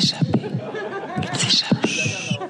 s'échapper. 0.00 0.40
Il. 1.32 2.48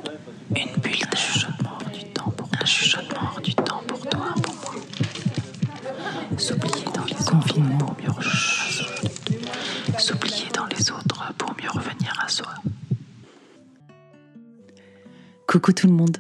Une 0.57 0.81
bulle 0.81 1.01
d'un 1.01 1.17
chuchotement 1.17 1.71
hors 1.81 1.91
du 1.91 2.05
temps 2.13 2.31
pour 2.37 2.49
un 2.61 2.65
chuchotement 2.65 3.21
hors 3.35 3.41
du 3.41 3.55
temps 3.55 3.83
pour 3.87 4.01
toi, 4.01 4.35
pour 4.43 4.55
moi. 4.55 4.75
S'oublier 6.37 6.85
dans 6.95 7.05
les 7.05 7.25
confinements 7.25 7.79
pour 7.79 8.17
mieux. 8.17 9.99
S'oublier 9.99 10.49
dans 10.55 10.67
les 10.67 10.91
autres 10.91 11.33
pour 11.37 11.51
mieux 11.63 11.71
revenir 11.71 12.13
à 12.25 12.29
soi. 12.29 12.49
Coucou 15.47 15.73
tout 15.73 15.87
le 15.87 15.95
monde. 15.95 16.19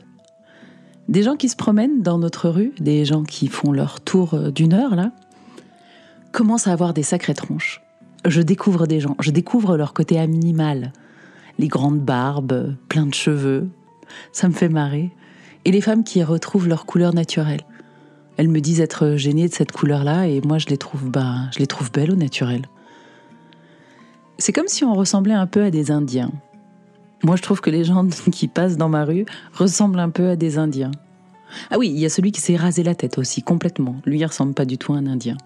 Des 1.08 1.22
gens 1.22 1.36
qui 1.36 1.48
se 1.48 1.56
promènent 1.56 2.02
dans 2.02 2.18
notre 2.18 2.48
rue, 2.48 2.72
des 2.80 3.04
gens 3.04 3.24
qui 3.24 3.48
font 3.48 3.72
leur 3.72 4.00
tour 4.00 4.34
euh, 4.34 4.50
d'une 4.50 4.74
heure 4.74 4.94
là, 4.94 5.12
commencent 6.32 6.66
à 6.66 6.72
avoir 6.72 6.92
des 6.92 7.02
sacrées 7.02 7.34
tronches. 7.34 7.82
Je 8.26 8.42
découvre 8.42 8.86
des 8.86 9.00
gens, 9.00 9.16
je 9.20 9.30
découvre 9.30 9.76
leur 9.76 9.94
côté 9.94 10.18
animal, 10.18 10.92
les 11.58 11.68
grandes 11.68 12.00
barbes, 12.00 12.74
plein 12.88 13.06
de 13.06 13.14
cheveux, 13.14 13.68
ça 14.32 14.48
me 14.48 14.54
fait 14.54 14.68
marrer, 14.68 15.10
et 15.64 15.70
les 15.70 15.80
femmes 15.80 16.04
qui 16.04 16.22
retrouvent 16.22 16.68
leur 16.68 16.86
couleur 16.86 17.14
naturelle. 17.14 17.62
Elles 18.36 18.48
me 18.48 18.60
disent 18.60 18.80
être 18.80 19.16
gênées 19.16 19.48
de 19.48 19.54
cette 19.54 19.72
couleur-là, 19.72 20.26
et 20.26 20.40
moi 20.40 20.58
je 20.58 20.66
les 20.66 20.78
trouve, 20.78 21.10
bah, 21.10 21.50
je 21.52 21.58
les 21.58 21.66
trouve 21.66 21.90
belles 21.90 22.12
au 22.12 22.16
naturel. 22.16 22.62
C'est 24.38 24.52
comme 24.52 24.68
si 24.68 24.84
on 24.84 24.94
ressemblait 24.94 25.34
un 25.34 25.46
peu 25.46 25.64
à 25.64 25.70
des 25.70 25.90
Indiens. 25.90 26.30
Moi, 27.24 27.34
je 27.34 27.42
trouve 27.42 27.60
que 27.60 27.70
les 27.70 27.82
gens 27.82 28.06
qui 28.32 28.46
passent 28.46 28.76
dans 28.76 28.88
ma 28.88 29.04
rue 29.04 29.26
ressemblent 29.52 29.98
un 29.98 30.10
peu 30.10 30.28
à 30.28 30.36
des 30.36 30.58
Indiens. 30.58 30.92
Ah 31.70 31.78
oui, 31.78 31.88
il 31.88 31.98
y 31.98 32.06
a 32.06 32.08
celui 32.08 32.30
qui 32.30 32.40
s'est 32.40 32.56
rasé 32.56 32.82
la 32.82 32.94
tête 32.94 33.18
aussi, 33.18 33.42
complètement. 33.42 33.96
Lui, 34.04 34.20
il 34.20 34.24
ressemble 34.24 34.54
pas 34.54 34.64
du 34.64 34.78
tout 34.78 34.92
à 34.92 34.98
un 34.98 35.06
Indien. 35.06 35.36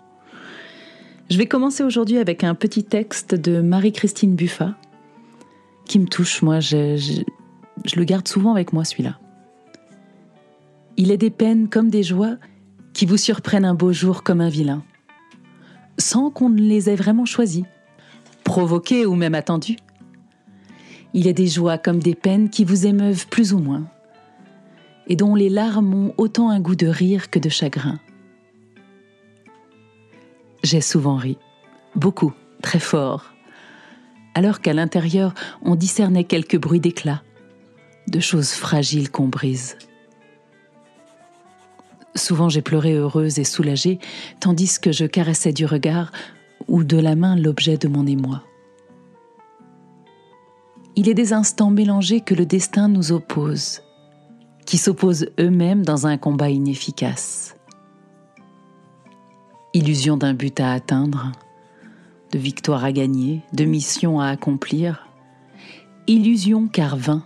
Je 1.30 1.38
vais 1.38 1.46
commencer 1.46 1.82
aujourd'hui 1.82 2.18
avec 2.18 2.44
un 2.44 2.54
petit 2.54 2.84
texte 2.84 3.34
de 3.34 3.62
Marie-Christine 3.62 4.34
Buffat 4.34 4.74
qui 5.84 5.98
me 5.98 6.06
touche. 6.06 6.42
Moi, 6.42 6.60
je, 6.60 7.22
le 7.96 8.04
garde 8.04 8.28
souvent 8.28 8.52
avec 8.52 8.72
moi, 8.72 8.84
celui-là. 8.84 9.18
Il 10.96 11.10
est 11.10 11.16
des 11.16 11.30
peines 11.30 11.68
comme 11.68 11.88
des 11.88 12.02
joies 12.02 12.36
qui 12.92 13.06
vous 13.06 13.16
surprennent 13.16 13.64
un 13.64 13.74
beau 13.74 13.92
jour 13.92 14.22
comme 14.22 14.40
un 14.40 14.50
vilain, 14.50 14.82
sans 15.98 16.30
qu'on 16.30 16.50
ne 16.50 16.60
les 16.60 16.90
ait 16.90 16.96
vraiment 16.96 17.24
choisis, 17.24 17.64
provoqués 18.44 19.06
ou 19.06 19.14
même 19.14 19.34
attendus. 19.34 19.76
Il 21.14 21.26
est 21.26 21.32
des 21.32 21.46
joies 21.46 21.78
comme 21.78 21.98
des 21.98 22.14
peines 22.14 22.50
qui 22.50 22.64
vous 22.64 22.86
émeuvent 22.86 23.26
plus 23.28 23.54
ou 23.54 23.58
moins, 23.58 23.86
et 25.06 25.16
dont 25.16 25.34
les 25.34 25.48
larmes 25.48 25.94
ont 25.94 26.14
autant 26.18 26.50
un 26.50 26.60
goût 26.60 26.76
de 26.76 26.86
rire 26.86 27.30
que 27.30 27.38
de 27.38 27.48
chagrin. 27.48 27.98
J'ai 30.62 30.80
souvent 30.80 31.16
ri, 31.16 31.38
beaucoup, 31.96 32.32
très 32.62 32.78
fort, 32.78 33.31
alors 34.34 34.60
qu'à 34.60 34.72
l'intérieur 34.72 35.34
on 35.62 35.74
discernait 35.74 36.24
quelques 36.24 36.58
bruits 36.58 36.80
d'éclat, 36.80 37.22
de 38.08 38.20
choses 38.20 38.52
fragiles 38.52 39.10
qu'on 39.10 39.28
brise. 39.28 39.76
Souvent 42.14 42.48
j'ai 42.48 42.62
pleuré 42.62 42.92
heureuse 42.92 43.38
et 43.38 43.44
soulagée, 43.44 43.98
tandis 44.40 44.78
que 44.78 44.92
je 44.92 45.06
caressais 45.06 45.52
du 45.52 45.64
regard 45.64 46.12
ou 46.68 46.84
de 46.84 46.98
la 46.98 47.16
main 47.16 47.36
l'objet 47.36 47.76
de 47.76 47.88
mon 47.88 48.06
émoi. 48.06 48.42
Il 50.94 51.08
est 51.08 51.14
des 51.14 51.32
instants 51.32 51.70
mélangés 51.70 52.20
que 52.20 52.34
le 52.34 52.44
destin 52.44 52.88
nous 52.88 53.12
oppose, 53.12 53.80
qui 54.66 54.76
s'opposent 54.76 55.26
eux-mêmes 55.40 55.84
dans 55.84 56.06
un 56.06 56.18
combat 56.18 56.50
inefficace. 56.50 57.56
Illusion 59.72 60.18
d'un 60.18 60.34
but 60.34 60.60
à 60.60 60.72
atteindre, 60.72 61.32
de 62.32 62.38
victoire 62.38 62.84
à 62.84 62.92
gagner, 62.92 63.42
de 63.52 63.64
mission 63.64 64.20
à 64.20 64.28
accomplir. 64.28 65.06
Illusion 66.06 66.66
car 66.66 66.96
vain, 66.96 67.24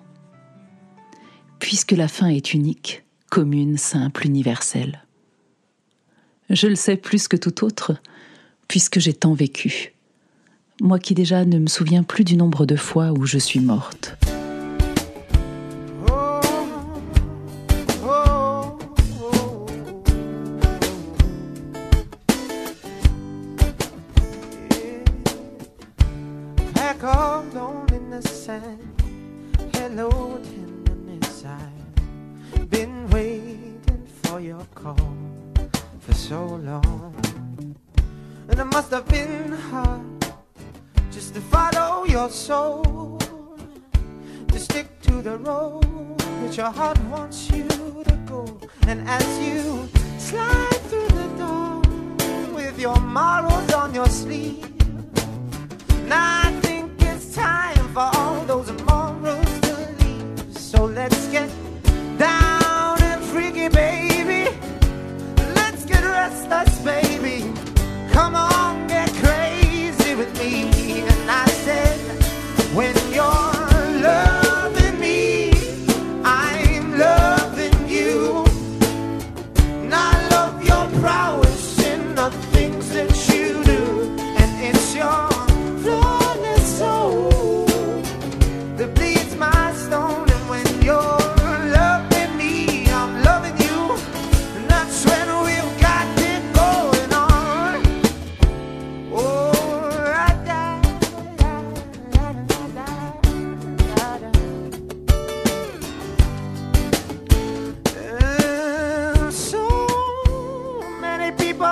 puisque 1.59 1.93
la 1.93 2.09
fin 2.09 2.27
est 2.27 2.53
unique, 2.53 3.05
commune, 3.31 3.79
simple, 3.79 4.27
universelle. 4.27 5.03
Je 6.51 6.67
le 6.67 6.77
sais 6.77 6.97
plus 6.97 7.29
que 7.29 7.36
tout 7.36 7.64
autre, 7.64 7.95
puisque 8.69 8.98
j'ai 8.98 9.14
tant 9.14 9.33
vécu. 9.33 9.95
Moi 10.83 10.98
qui 10.98 11.14
déjà 11.14 11.45
ne 11.45 11.59
me 11.59 11.69
souviens 11.69 12.03
plus 12.03 12.25
du 12.25 12.36
nombre 12.36 12.67
de 12.67 12.77
fois 12.77 13.13
où 13.13 13.25
je 13.25 13.39
suis 13.39 13.61
morte. 13.61 14.17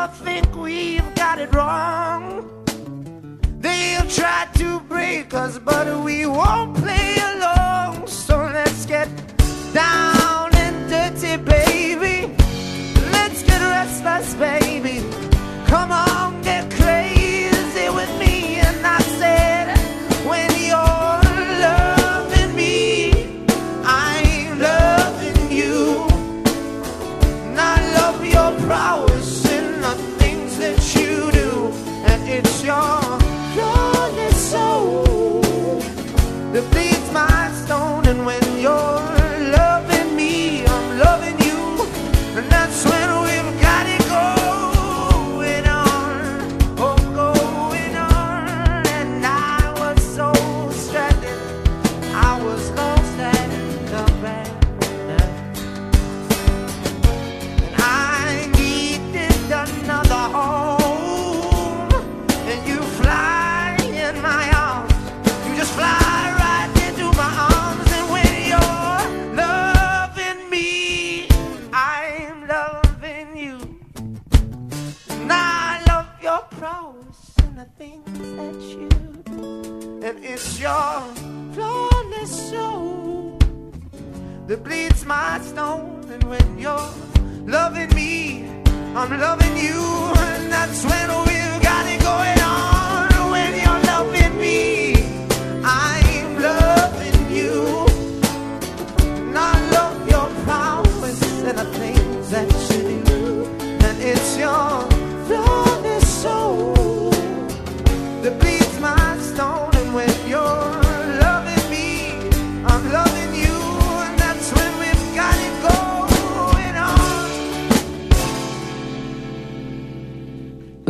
Think 0.07 0.55
we've 0.55 1.15
got 1.15 1.39
it 1.39 1.55
wrong. 1.55 2.51
They'll 3.61 4.09
try 4.09 4.49
to 4.55 4.81
break 4.81 5.33
us, 5.35 5.59
but 5.59 5.87
we 6.05 6.27
won't 6.27 6.77
play 6.77 7.17
along. 7.35 8.07
So 8.07 8.37
let's 8.53 8.85
get 8.87 9.09
down 9.73 10.55
and 10.55 10.89
dirty, 10.91 11.37
baby. 11.37 12.35
Let's 13.13 13.43
get 13.43 13.61
restless, 13.61 14.35
baby. 14.35 15.03
Come 15.67 15.91
on, 15.93 16.04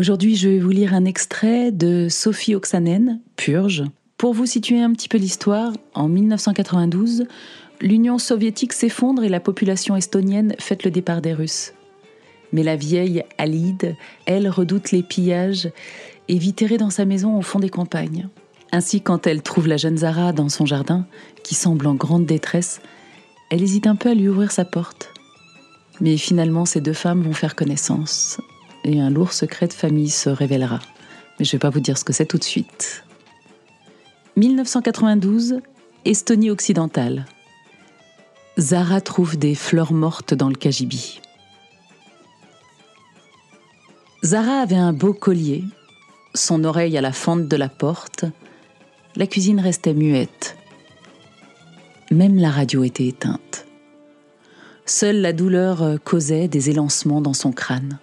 Aujourd'hui, 0.05 0.37
je 0.37 0.51
vais 0.51 0.59
vous 0.59 0.69
lire 0.69 0.93
un 0.93 1.07
extrait 1.07 1.73
de 1.73 2.09
Sophie 2.11 2.55
Oksanen, 2.55 3.21
Purge. 3.37 3.85
Pour 4.19 4.35
vous 4.35 4.45
situer 4.45 4.83
un 4.83 4.93
petit 4.93 5.09
peu 5.09 5.17
l'histoire, 5.17 5.73
en 5.95 6.09
1992, 6.09 7.25
l'Union 7.81 8.19
soviétique 8.19 8.75
s'effondre 8.75 9.25
et 9.25 9.31
la 9.31 9.41
population 9.41 9.97
estonienne 9.97 10.57
fête 10.59 10.85
le 10.85 10.91
départ 10.91 11.23
des 11.23 11.33
Russes. 11.33 11.73
Mais 12.53 12.63
la 12.63 12.77
vieille 12.77 13.25
Alide, 13.39 13.97
elle, 14.27 14.47
redoute 14.51 14.91
les 14.91 15.03
pillages 15.03 15.71
et 16.29 16.37
vit 16.37 16.53
terrée 16.53 16.77
dans 16.77 16.91
sa 16.91 17.07
maison 17.07 17.39
au 17.39 17.41
fond 17.41 17.59
des 17.59 17.71
campagnes. 17.71 18.29
Ainsi, 18.73 19.01
quand 19.01 19.27
elle 19.27 19.41
trouve 19.41 19.69
la 19.69 19.79
jeune 19.79 19.97
Zara 19.97 20.35
dans 20.35 20.51
son 20.51 20.67
jardin, 20.67 21.07
qui 21.43 21.55
semble 21.55 21.87
en 21.87 21.95
grande 21.95 22.27
détresse, 22.27 22.83
elle 23.49 23.63
hésite 23.63 23.87
un 23.87 23.97
peu 23.97 24.11
à 24.11 24.15
lui 24.15 24.29
ouvrir 24.29 24.53
sa 24.53 24.67
porte. 24.67 25.15
Mais 26.03 26.19
finalement, 26.19 26.67
ces 26.67 26.83
deux 26.83 26.93
femmes 26.93 27.23
vont 27.23 27.33
faire 27.33 27.55
connaissance 27.57 28.39
et 28.85 29.01
un 29.01 29.11
lourd 29.11 29.33
secret 29.33 29.67
de 29.67 29.73
famille 29.73 30.11
se 30.11 30.29
révélera. 30.29 30.81
Mais 31.39 31.45
je 31.45 31.51
ne 31.51 31.53
vais 31.53 31.63
pas 31.63 31.71
vous 31.71 31.81
dire 31.81 31.99
ce 31.99 32.05
que 32.05 32.13
c'est 32.13 32.27
tout 32.27 32.39
de 32.39 32.45
suite. 32.45 33.05
1992, 34.37 35.61
Estonie 36.05 36.51
occidentale. 36.51 37.25
Zara 38.59 39.01
trouve 39.01 39.37
des 39.37 39.55
fleurs 39.55 39.93
mortes 39.93 40.35
dans 40.35 40.49
le 40.49 40.55
cagibi. 40.55 41.21
Zara 44.23 44.61
avait 44.61 44.77
un 44.77 44.93
beau 44.93 45.13
collier, 45.13 45.65
son 46.35 46.65
oreille 46.65 46.97
à 46.97 47.01
la 47.01 47.13
fente 47.13 47.49
de 47.49 47.57
la 47.57 47.69
porte. 47.69 48.25
La 49.17 49.27
cuisine 49.27 49.61
restait 49.61 49.95
muette. 49.95 50.57
Même 52.11 52.37
la 52.37 52.51
radio 52.51 52.85
était 52.85 53.07
éteinte. 53.07 53.67
Seule 54.87 55.21
la 55.21 55.33
douleur 55.33 55.99
causait 56.05 56.49
des 56.49 56.71
élancements 56.71 57.21
dans 57.21 57.33
son 57.33 57.53
crâne. 57.53 57.99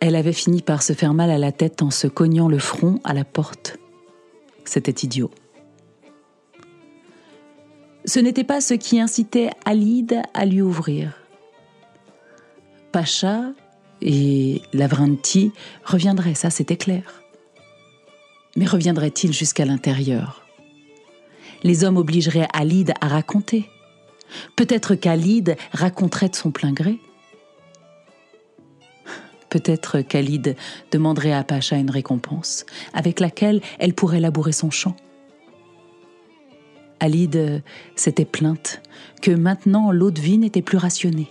Elle 0.00 0.16
avait 0.16 0.32
fini 0.32 0.62
par 0.62 0.82
se 0.82 0.94
faire 0.94 1.12
mal 1.12 1.30
à 1.30 1.38
la 1.38 1.52
tête 1.52 1.82
en 1.82 1.90
se 1.90 2.06
cognant 2.06 2.48
le 2.48 2.58
front 2.58 3.00
à 3.04 3.12
la 3.12 3.24
porte. 3.24 3.78
C'était 4.64 5.04
idiot. 5.04 5.30
Ce 8.06 8.18
n'était 8.18 8.44
pas 8.44 8.62
ce 8.62 8.72
qui 8.72 8.98
incitait 8.98 9.50
Alide 9.66 10.22
à 10.32 10.46
lui 10.46 10.62
ouvrir. 10.62 11.12
Pacha 12.92 13.52
et 14.00 14.62
Lavranti 14.72 15.52
reviendraient, 15.84 16.34
ça 16.34 16.48
c'était 16.48 16.78
clair. 16.78 17.22
Mais 18.56 18.66
reviendraient-ils 18.66 19.34
jusqu'à 19.34 19.66
l'intérieur? 19.66 20.46
Les 21.62 21.84
hommes 21.84 21.98
obligeraient 21.98 22.48
Alide 22.54 22.94
à 23.02 23.08
raconter. 23.08 23.68
Peut-être 24.56 24.94
qu'Alide 24.94 25.56
raconterait 25.72 26.30
de 26.30 26.36
son 26.36 26.50
plein 26.50 26.72
gré. 26.72 26.98
Peut-être 29.50 30.00
qu'Alide 30.00 30.56
demanderait 30.92 31.32
à 31.32 31.44
Pacha 31.44 31.76
une 31.76 31.90
récompense, 31.90 32.64
avec 32.94 33.20
laquelle 33.20 33.60
elle 33.78 33.94
pourrait 33.94 34.20
labourer 34.20 34.52
son 34.52 34.70
champ. 34.70 34.96
Alide 37.00 37.62
s'était 37.96 38.24
plainte 38.24 38.80
que 39.22 39.30
maintenant 39.30 39.90
l'eau 39.90 40.10
de 40.10 40.20
vie 40.20 40.38
n'était 40.38 40.62
plus 40.62 40.78
rationnée. 40.78 41.28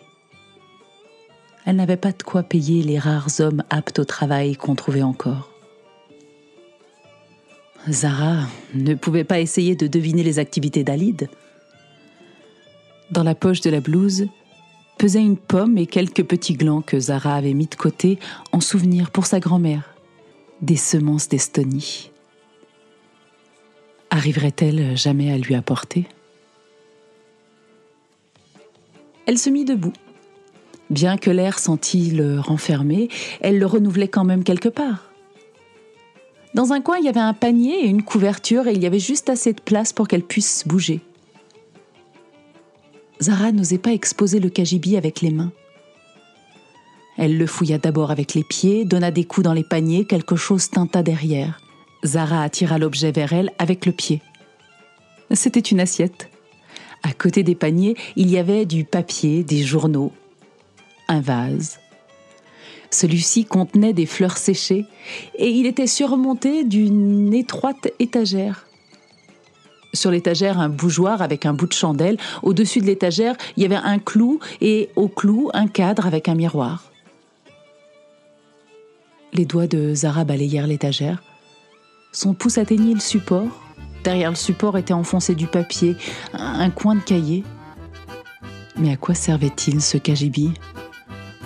Elle 1.65 1.77
n'avait 1.77 1.97
pas 1.97 2.11
de 2.11 2.23
quoi 2.23 2.43
payer 2.43 2.83
les 2.83 2.99
rares 2.99 3.39
hommes 3.39 3.63
aptes 3.69 3.99
au 3.99 4.05
travail 4.05 4.55
qu'on 4.55 4.75
trouvait 4.75 5.03
encore. 5.03 5.51
Zara 7.89 8.47
ne 8.73 8.95
pouvait 8.95 9.23
pas 9.23 9.39
essayer 9.39 9.75
de 9.75 9.87
deviner 9.87 10.23
les 10.23 10.39
activités 10.39 10.83
d'Alide. 10.83 11.29
Dans 13.11 13.23
la 13.23 13.35
poche 13.35 13.61
de 13.61 13.69
la 13.69 13.79
blouse 13.81 14.27
pesait 14.99 15.21
une 15.21 15.37
pomme 15.37 15.77
et 15.77 15.87
quelques 15.87 16.25
petits 16.25 16.55
glands 16.55 16.81
que 16.81 16.99
Zara 16.99 17.35
avait 17.35 17.53
mis 17.53 17.67
de 17.67 17.75
côté 17.75 18.19
en 18.51 18.59
souvenir 18.59 19.11
pour 19.11 19.25
sa 19.25 19.39
grand-mère, 19.39 19.95
des 20.61 20.75
semences 20.75 21.29
d'Estonie. 21.29 22.11
Arriverait-elle 24.09 24.97
jamais 24.97 25.31
à 25.31 25.37
lui 25.37 25.55
apporter? 25.55 26.05
Elle 29.25 29.37
se 29.37 29.49
mit 29.49 29.63
debout. 29.63 29.93
Bien 30.89 31.17
que 31.17 31.29
l'air 31.29 31.59
sentît 31.59 32.11
le 32.11 32.41
renfermer, 32.41 33.07
elle 33.39 33.57
le 33.57 33.65
renouvelait 33.65 34.09
quand 34.09 34.25
même 34.25 34.43
quelque 34.43 34.69
part. 34.69 35.11
Dans 36.55 36.73
un 36.73 36.81
coin, 36.81 36.97
il 36.97 37.05
y 37.05 37.09
avait 37.09 37.19
un 37.21 37.33
panier 37.33 37.85
et 37.85 37.87
une 37.87 38.03
couverture 38.03 38.67
et 38.67 38.73
il 38.73 38.83
y 38.83 38.87
avait 38.87 38.99
juste 38.99 39.29
assez 39.29 39.53
de 39.53 39.61
place 39.61 39.93
pour 39.93 40.09
qu'elle 40.09 40.23
puisse 40.23 40.67
bouger. 40.67 40.99
Zara 43.21 43.51
n'osait 43.51 43.77
pas 43.77 43.91
exposer 43.91 44.39
le 44.39 44.49
cagibi 44.49 44.95
avec 44.95 45.21
les 45.21 45.31
mains. 45.31 45.51
Elle 47.17 47.37
le 47.37 47.47
fouilla 47.47 47.77
d'abord 47.77 48.11
avec 48.11 48.33
les 48.33 48.45
pieds, 48.45 48.85
donna 48.85 49.11
des 49.11 49.25
coups 49.25 49.43
dans 49.43 49.53
les 49.53 49.65
paniers, 49.65 50.05
quelque 50.05 50.37
chose 50.37 50.69
tinta 50.69 51.03
derrière. 51.03 51.59
Zara 52.05 52.43
attira 52.43 52.77
l'objet 52.77 53.11
vers 53.11 53.33
elle 53.33 53.51
avec 53.57 53.85
le 53.85 53.91
pied. 53.91 54.21
C'était 55.31 55.59
une 55.59 55.81
assiette. 55.81 56.29
À 57.03 57.11
côté 57.11 57.43
des 57.43 57.55
paniers, 57.55 57.95
il 58.15 58.29
y 58.29 58.37
avait 58.37 58.65
du 58.65 58.85
papier, 58.85 59.43
des 59.43 59.63
journaux, 59.63 60.13
un 61.09 61.19
vase. 61.19 61.79
Celui-ci 62.89 63.43
contenait 63.43 63.93
des 63.93 64.05
fleurs 64.05 64.37
séchées 64.37 64.85
et 65.37 65.49
il 65.49 65.65
était 65.65 65.87
surmonté 65.87 66.63
d'une 66.63 67.33
étroite 67.33 67.89
étagère. 67.99 68.68
Sur 69.93 70.11
l'étagère, 70.11 70.59
un 70.59 70.69
bougeoir 70.69 71.21
avec 71.21 71.45
un 71.45 71.53
bout 71.53 71.67
de 71.67 71.73
chandelle. 71.73 72.17
Au-dessus 72.43 72.79
de 72.79 72.85
l'étagère, 72.85 73.35
il 73.57 73.63
y 73.63 73.65
avait 73.65 73.75
un 73.75 73.97
clou 73.97 74.39
et 74.61 74.89
au 74.95 75.07
clou, 75.07 75.49
un 75.53 75.67
cadre 75.67 76.05
avec 76.05 76.29
un 76.29 76.35
miroir. 76.35 76.83
Les 79.33 79.45
doigts 79.45 79.67
de 79.67 79.93
Zara 79.93 80.23
balayèrent 80.23 80.67
l'étagère. 80.67 81.21
Son 82.11 82.33
pouce 82.33 82.57
atteignit 82.57 82.93
le 82.93 82.99
support. 82.99 83.47
Derrière 84.03 84.29
le 84.29 84.35
support 84.35 84.77
était 84.77 84.93
enfoncé 84.93 85.35
du 85.35 85.45
papier, 85.45 85.95
un 86.33 86.69
coin 86.69 86.95
de 86.95 87.01
cahier. 87.01 87.43
Mais 88.77 88.93
à 88.93 88.95
quoi 88.95 89.13
servait-il 89.13 89.81
ce 89.81 89.97
cagibi 89.97 90.53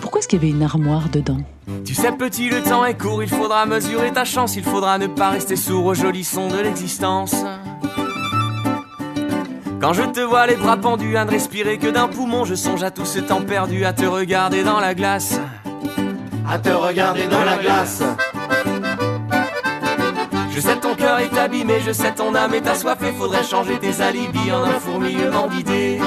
Pourquoi 0.00 0.20
est-ce 0.20 0.28
qu'il 0.28 0.38
y 0.38 0.42
avait 0.42 0.52
une 0.52 0.62
armoire 0.62 1.08
dedans? 1.08 1.40
Tu 1.84 1.94
sais 1.94 2.12
petit, 2.12 2.48
le 2.48 2.62
temps 2.62 2.84
est 2.84 2.98
court, 2.98 3.22
il 3.22 3.28
faudra 3.28 3.66
mesurer 3.66 4.12
ta 4.12 4.24
chance, 4.24 4.56
il 4.56 4.62
faudra 4.62 4.98
ne 4.98 5.06
pas 5.06 5.30
rester 5.30 5.56
sourd 5.56 5.84
aux 5.86 5.94
jolis 5.94 6.24
sons 6.24 6.48
de 6.48 6.58
l'existence. 6.58 7.34
Quand 9.84 9.92
je 9.92 10.02
te 10.04 10.20
vois 10.20 10.46
les 10.46 10.56
bras 10.56 10.78
pendus 10.78 11.14
à 11.18 11.26
ne 11.26 11.30
respirer 11.30 11.76
que 11.76 11.88
d'un 11.88 12.08
poumon, 12.08 12.46
je 12.46 12.54
songe 12.54 12.82
à 12.82 12.90
tout 12.90 13.04
ce 13.04 13.18
temps 13.18 13.42
perdu, 13.42 13.84
à 13.84 13.92
te 13.92 14.06
regarder 14.06 14.64
dans 14.64 14.80
la 14.80 14.94
glace. 14.94 15.38
à 16.48 16.58
te 16.58 16.70
regarder 16.70 17.26
dans 17.26 17.44
la 17.44 17.58
glace. 17.58 18.02
Je 20.54 20.58
sais 20.58 20.76
ton 20.76 20.94
cœur 20.94 21.18
est 21.18 21.36
abîmé, 21.36 21.82
je 21.84 21.92
sais 21.92 22.12
ton 22.12 22.34
âme 22.34 22.54
est 22.54 22.66
assoiffée, 22.66 23.12
faudrait 23.12 23.44
changer 23.44 23.78
tes 23.78 24.00
alibis 24.00 24.52
en 24.52 24.64
un 24.64 24.80
fourmillement 24.80 25.48
d'idées. 25.48 26.00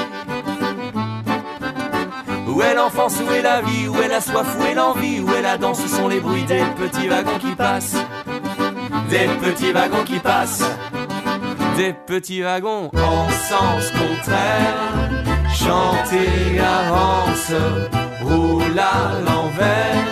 Où 2.48 2.60
est 2.60 2.74
l'enfance, 2.74 3.14
où 3.24 3.32
est 3.32 3.42
la 3.42 3.60
vie, 3.60 3.86
où 3.86 3.96
est 4.02 4.08
la 4.08 4.20
soif, 4.20 4.56
où 4.58 4.64
est 4.64 4.74
l'envie, 4.74 5.20
où 5.20 5.32
est 5.34 5.42
la 5.42 5.56
danse, 5.56 5.80
où 5.84 5.86
sont 5.86 6.08
les 6.08 6.18
bruits 6.18 6.42
des 6.42 6.64
petits 6.76 7.06
wagons 7.06 7.38
qui 7.38 7.54
passent, 7.54 7.94
des 9.08 9.28
petits 9.40 9.70
wagons 9.70 10.02
qui 10.04 10.18
passent, 10.18 10.64
des 11.78 11.92
petits 11.92 12.42
wagons 12.42 12.90
en 12.92 13.28
sens 13.30 13.92
contraire, 13.92 14.74
chanter 15.54 16.58
avance, 16.58 17.52
roule 18.20 18.78
à 18.78 19.20
l'envers, 19.24 20.04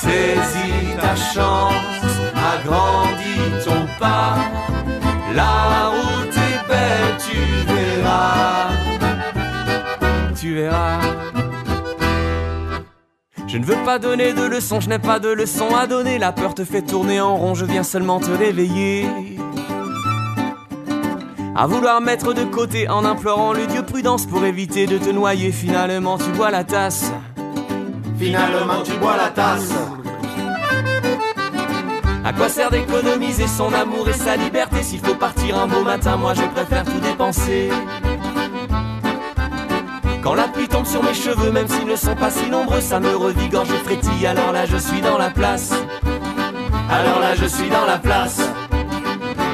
saisis 0.00 0.96
ta 0.98 1.14
chance, 1.14 2.14
agrandis 2.54 3.64
ton 3.66 3.86
pas, 4.00 4.38
la 5.34 5.90
route 5.90 6.36
est 6.48 6.68
belle, 6.68 7.16
tu 7.26 7.38
verras, 7.70 8.70
tu 10.40 10.54
verras. 10.54 11.00
Je 13.46 13.58
ne 13.58 13.64
veux 13.64 13.84
pas 13.84 13.98
donner 13.98 14.32
de 14.32 14.42
leçons, 14.42 14.80
je 14.80 14.88
n'ai 14.88 14.98
pas 14.98 15.18
de 15.18 15.28
leçons 15.28 15.74
à 15.76 15.86
donner. 15.86 16.18
La 16.18 16.32
peur 16.32 16.54
te 16.54 16.64
fait 16.64 16.82
tourner 16.82 17.20
en 17.20 17.36
rond, 17.36 17.54
je 17.54 17.66
viens 17.66 17.82
seulement 17.82 18.20
te 18.20 18.30
réveiller. 18.30 19.06
À 21.60 21.66
vouloir 21.66 22.00
mettre 22.00 22.34
de 22.34 22.44
côté 22.44 22.88
en 22.88 23.04
implorant 23.04 23.52
le 23.52 23.66
Dieu 23.66 23.82
prudence 23.82 24.26
pour 24.26 24.44
éviter 24.44 24.86
de 24.86 24.96
te 24.96 25.10
noyer, 25.10 25.50
finalement 25.50 26.16
tu 26.16 26.30
bois 26.30 26.52
la 26.52 26.62
tasse. 26.62 27.10
Finalement 28.16 28.80
tu 28.84 28.92
bois 28.92 29.16
la 29.16 29.28
tasse. 29.30 29.72
À 32.24 32.32
quoi 32.32 32.48
sert 32.48 32.70
d'économiser 32.70 33.48
son 33.48 33.74
amour 33.74 34.08
et 34.08 34.12
sa 34.12 34.36
liberté 34.36 34.84
S'il 34.84 35.00
faut 35.00 35.16
partir 35.16 35.58
un 35.58 35.66
beau 35.66 35.82
matin, 35.82 36.16
moi 36.16 36.32
je 36.32 36.42
préfère 36.42 36.84
tout 36.84 37.00
dépenser. 37.00 37.70
Quand 40.22 40.34
la 40.34 40.46
pluie 40.46 40.68
tombe 40.68 40.86
sur 40.86 41.02
mes 41.02 41.14
cheveux, 41.14 41.50
même 41.50 41.66
s'ils 41.66 41.88
ne 41.88 41.96
sont 41.96 42.14
pas 42.14 42.30
si 42.30 42.48
nombreux, 42.48 42.80
ça 42.80 43.00
me 43.00 43.16
revigore, 43.16 43.64
je 43.64 43.74
frétille, 43.82 44.28
alors 44.28 44.52
là 44.52 44.64
je 44.64 44.76
suis 44.76 45.00
dans 45.00 45.18
la 45.18 45.30
place. 45.30 45.72
Alors 46.88 47.18
là 47.18 47.34
je 47.34 47.46
suis 47.46 47.68
dans 47.68 47.84
la 47.84 47.98
place. 47.98 48.42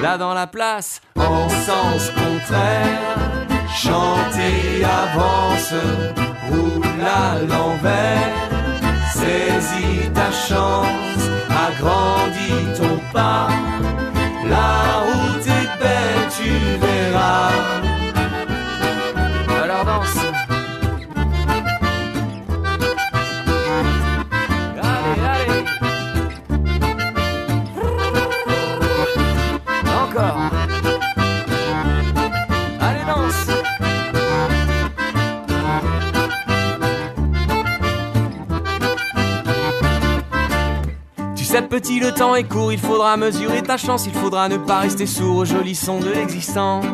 Là 0.05 0.19
dans 0.19 0.35
la 0.35 0.47
place, 0.47 1.01
en 1.17 1.49
sens 1.49 2.11
contraire, 2.11 3.17
chanter 3.75 4.85
avance, 4.85 5.73
roule 6.51 6.85
à 7.01 7.39
l'envers, 7.39 8.35
saisis 9.15 10.11
ta 10.13 10.31
chance, 10.31 11.25
agrandis 11.49 12.79
ton 12.79 13.01
pas, 13.15 13.49
la 14.47 14.99
route 15.07 15.47
est 15.47 15.83
belle, 15.83 16.29
tu 16.37 16.51
verras. 16.85 17.53
Alors 19.63 19.85
danse. 19.87 20.44
Petit, 41.63 42.01
le 42.01 42.13
temps 42.13 42.35
est 42.35 42.45
court, 42.45 42.73
il 42.73 42.79
faudra 42.81 43.17
mesurer 43.17 43.63
ta 43.63 43.77
chance, 43.77 44.07
il 44.07 44.13
faudra 44.13 44.49
ne 44.49 44.57
pas 44.57 44.81
rester 44.81 45.07
sourd 45.07 45.37
aux 45.37 45.45
jolis 45.45 45.77
sons 45.77 46.01
de 46.01 46.11
l'existence. 46.11 46.85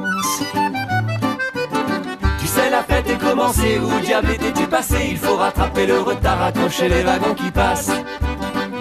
Tu 2.38 2.47
sais, 2.47 2.69
la 2.71 2.83
fête 2.83 3.09
est 3.09 3.19
commencée, 3.19 3.79
où 3.79 4.00
diable 4.05 4.31
étais-tu 4.31 4.67
passé? 4.67 4.97
Il 5.11 5.17
faut 5.17 5.37
rattraper 5.37 5.87
le 5.87 6.00
retard, 6.00 6.38
raccrocher 6.38 6.88
les 6.88 7.02
wagons 7.02 7.35
qui 7.35 7.50
passent. 7.50 7.90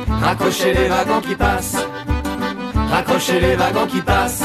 Raccrocher 0.09 0.73
les 0.73 0.89
wagons 0.89 1.21
qui 1.21 1.35
passent. 1.35 1.77
Raccrocher 2.75 3.39
les 3.39 3.55
wagons 3.55 3.87
qui 3.87 4.01
passent. 4.01 4.43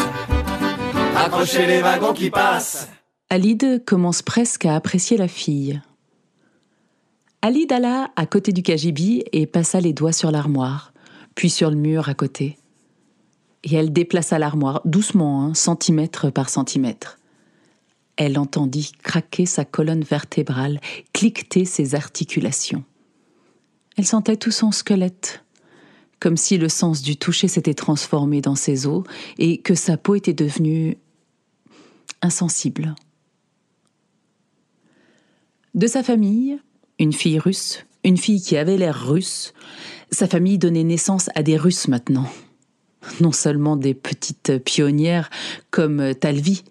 Raccrocher 1.15 1.67
les 1.67 1.83
wagons 1.83 2.13
qui 2.13 2.31
passent. 2.31 2.89
Alide 3.29 3.85
commence 3.85 4.23
presque 4.23 4.67
à 4.67 4.77
apprécier 4.77 5.17
la 5.17 5.29
fille. 5.29 5.83
Alide 7.43 7.73
alla 7.73 8.11
à 8.17 8.27
côté 8.27 8.53
du 8.53 8.63
cagibi 8.63 9.25
et 9.33 9.47
passa 9.47 9.81
les 9.81 9.93
doigts 9.93 10.13
sur 10.13 10.31
l'armoire, 10.31 10.94
puis 11.35 11.51
sur 11.51 11.71
le 11.71 11.77
mur 11.77 12.09
à 12.09 12.15
côté. 12.15 12.59
Et 13.63 13.75
elle 13.75 13.93
déplaça 13.93 14.39
l'armoire 14.39 14.83
doucement, 14.85 15.45
hein, 15.45 15.55
centimètre 15.55 16.31
par 16.31 16.51
centimètre. 16.51 17.19
Elle 18.17 18.39
entendit 18.39 18.93
craquer 19.03 19.47
sa 19.47 19.65
colonne 19.65 20.05
vertébrale, 20.05 20.81
cliqueter 21.13 21.65
ses 21.65 21.95
articulations. 21.95 22.85
Elle 23.97 24.07
sentait 24.07 24.37
tout 24.37 24.51
son 24.51 24.71
squelette, 24.71 25.45
comme 26.21 26.37
si 26.37 26.59
le 26.59 26.69
sens 26.69 27.03
du 27.03 27.17
toucher 27.17 27.49
s'était 27.49 27.75
transformé 27.75 28.41
dans 28.41 28.55
ses 28.55 28.87
os 28.87 29.05
et 29.39 29.59
que 29.59 29.75
sa 29.75 29.97
peau 29.97 30.15
était 30.15 30.33
devenue 30.33 30.97
insensible. 32.23 32.95
De 35.75 35.87
sa 35.87 36.03
famille, 36.03 36.59
une 36.99 37.13
fille 37.13 37.39
russe, 37.39 37.85
une 38.05 38.17
fille 38.17 38.41
qui 38.41 38.57
avait 38.57 38.77
l'air 38.77 39.09
russe, 39.09 39.53
sa 40.15 40.29
famille 40.29 40.59
donnait 40.59 40.85
naissance 40.85 41.29
à 41.35 41.43
des 41.43 41.57
Russes 41.57 41.89
maintenant. 41.89 42.27
Non 43.21 43.33
seulement 43.33 43.77
des 43.77 43.95
petites 43.95 44.59
pionnières 44.65 45.29
comme 45.71 46.15
Talvi, 46.15 46.65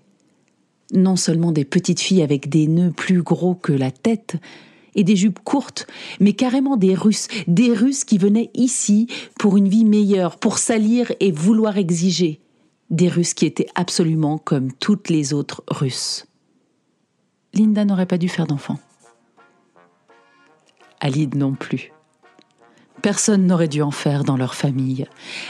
non 0.93 1.15
seulement 1.15 1.51
des 1.51 1.65
petites 1.65 1.99
filles 1.99 2.23
avec 2.23 2.49
des 2.49 2.67
nœuds 2.67 2.91
plus 2.91 3.21
gros 3.21 3.53
que 3.53 3.73
la 3.73 3.91
tête 3.91 4.37
et 4.95 5.03
des 5.03 5.15
jupes 5.15 5.39
courtes, 5.39 5.87
mais 6.19 6.33
carrément 6.33 6.77
des 6.77 6.95
Russes, 6.95 7.27
des 7.47 7.73
Russes 7.73 8.03
qui 8.03 8.17
venaient 8.17 8.51
ici 8.53 9.07
pour 9.39 9.57
une 9.57 9.67
vie 9.67 9.85
meilleure, 9.85 10.37
pour 10.37 10.57
salir 10.57 11.11
et 11.19 11.31
vouloir 11.31 11.77
exiger, 11.77 12.39
des 12.89 13.09
Russes 13.09 13.33
qui 13.33 13.45
étaient 13.45 13.69
absolument 13.75 14.37
comme 14.37 14.71
toutes 14.71 15.09
les 15.09 15.33
autres 15.33 15.63
Russes. 15.67 16.27
Linda 17.53 17.85
n'aurait 17.85 18.05
pas 18.05 18.17
dû 18.17 18.29
faire 18.29 18.47
d'enfant. 18.47 18.79
Alide 20.99 21.35
non 21.35 21.53
plus. 21.53 21.91
Personne 23.03 23.45
n'aurait 23.45 23.67
dû 23.67 23.81
en 23.81 23.91
faire 23.91 24.23
dans 24.23 24.37
leur 24.37 24.55
famille. 24.55 25.05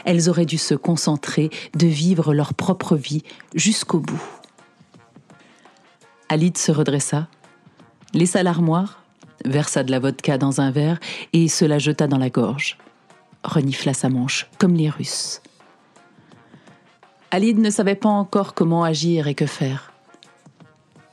Elles 0.06 0.28
auraient 0.28 0.48
dû 0.48 0.58
se 0.58 0.74
concentrer 0.74 1.52
de 1.78 1.86
vivre 1.86 2.34
leur 2.34 2.56
propre 2.56 2.96
vie 2.96 3.24
jusqu'au 3.54 4.00
bout. 4.00 4.24
Alide 6.30 6.58
se 6.58 6.72
redressa, 6.72 7.28
laissa 8.16 8.42
l'armoire, 8.42 9.04
versa 9.46 9.84
de 9.84 9.92
la 9.92 10.00
vodka 10.00 10.40
dans 10.40 10.62
un 10.62 10.72
verre 10.72 11.00
et 11.32 11.48
se 11.48 11.64
la 11.64 11.78
jeta 11.78 12.08
dans 12.08 12.18
la 12.18 12.32
gorge. 12.32 12.80
Renifla 13.44 13.94
sa 13.94 14.10
manche, 14.10 14.48
comme 14.58 14.74
les 14.74 14.90
Russes. 14.90 15.44
Alide 17.30 17.60
ne 17.60 17.70
savait 17.70 17.94
pas 17.94 18.10
encore 18.10 18.56
comment 18.56 18.84
agir 18.84 19.28
et 19.28 19.36
que 19.36 19.46
faire. 19.46 19.93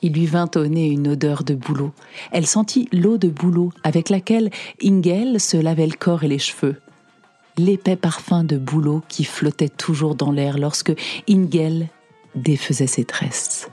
Il 0.02 0.12
lui 0.12 0.26
vint 0.26 0.50
au 0.56 0.66
nez 0.66 0.88
une 0.88 1.08
odeur 1.08 1.44
de 1.44 1.54
bouleau. 1.54 1.92
Elle 2.32 2.46
sentit 2.46 2.88
l'eau 2.92 3.18
de 3.18 3.28
bouleau 3.28 3.72
avec 3.84 4.08
laquelle 4.08 4.50
Ingel 4.82 5.40
se 5.40 5.56
lavait 5.56 5.86
le 5.86 5.96
corps 5.96 6.24
et 6.24 6.28
les 6.28 6.38
cheveux. 6.38 6.76
L'épais 7.58 7.96
parfum 7.96 8.44
de 8.44 8.56
bouleau 8.56 9.02
qui 9.08 9.24
flottait 9.24 9.68
toujours 9.68 10.14
dans 10.14 10.32
l'air 10.32 10.58
lorsque 10.58 10.92
Ingel 11.28 11.88
défaisait 12.34 12.86
ses 12.86 13.04
tresses. 13.04 13.68